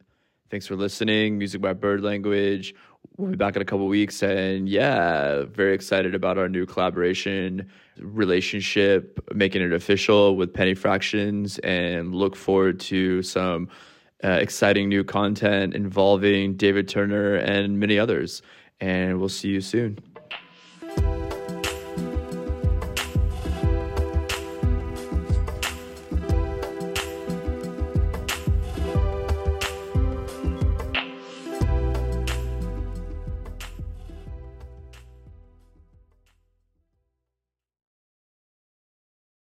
[0.49, 1.37] thanks for listening.
[1.37, 2.75] Music by Bird Language.
[3.15, 7.69] We'll be back in a couple weeks, and yeah, very excited about our new collaboration
[7.97, 13.67] relationship, making it official with Penny Fractions, and look forward to some
[14.23, 18.41] uh, exciting new content involving David Turner and many others.
[18.81, 19.99] And we'll see you soon.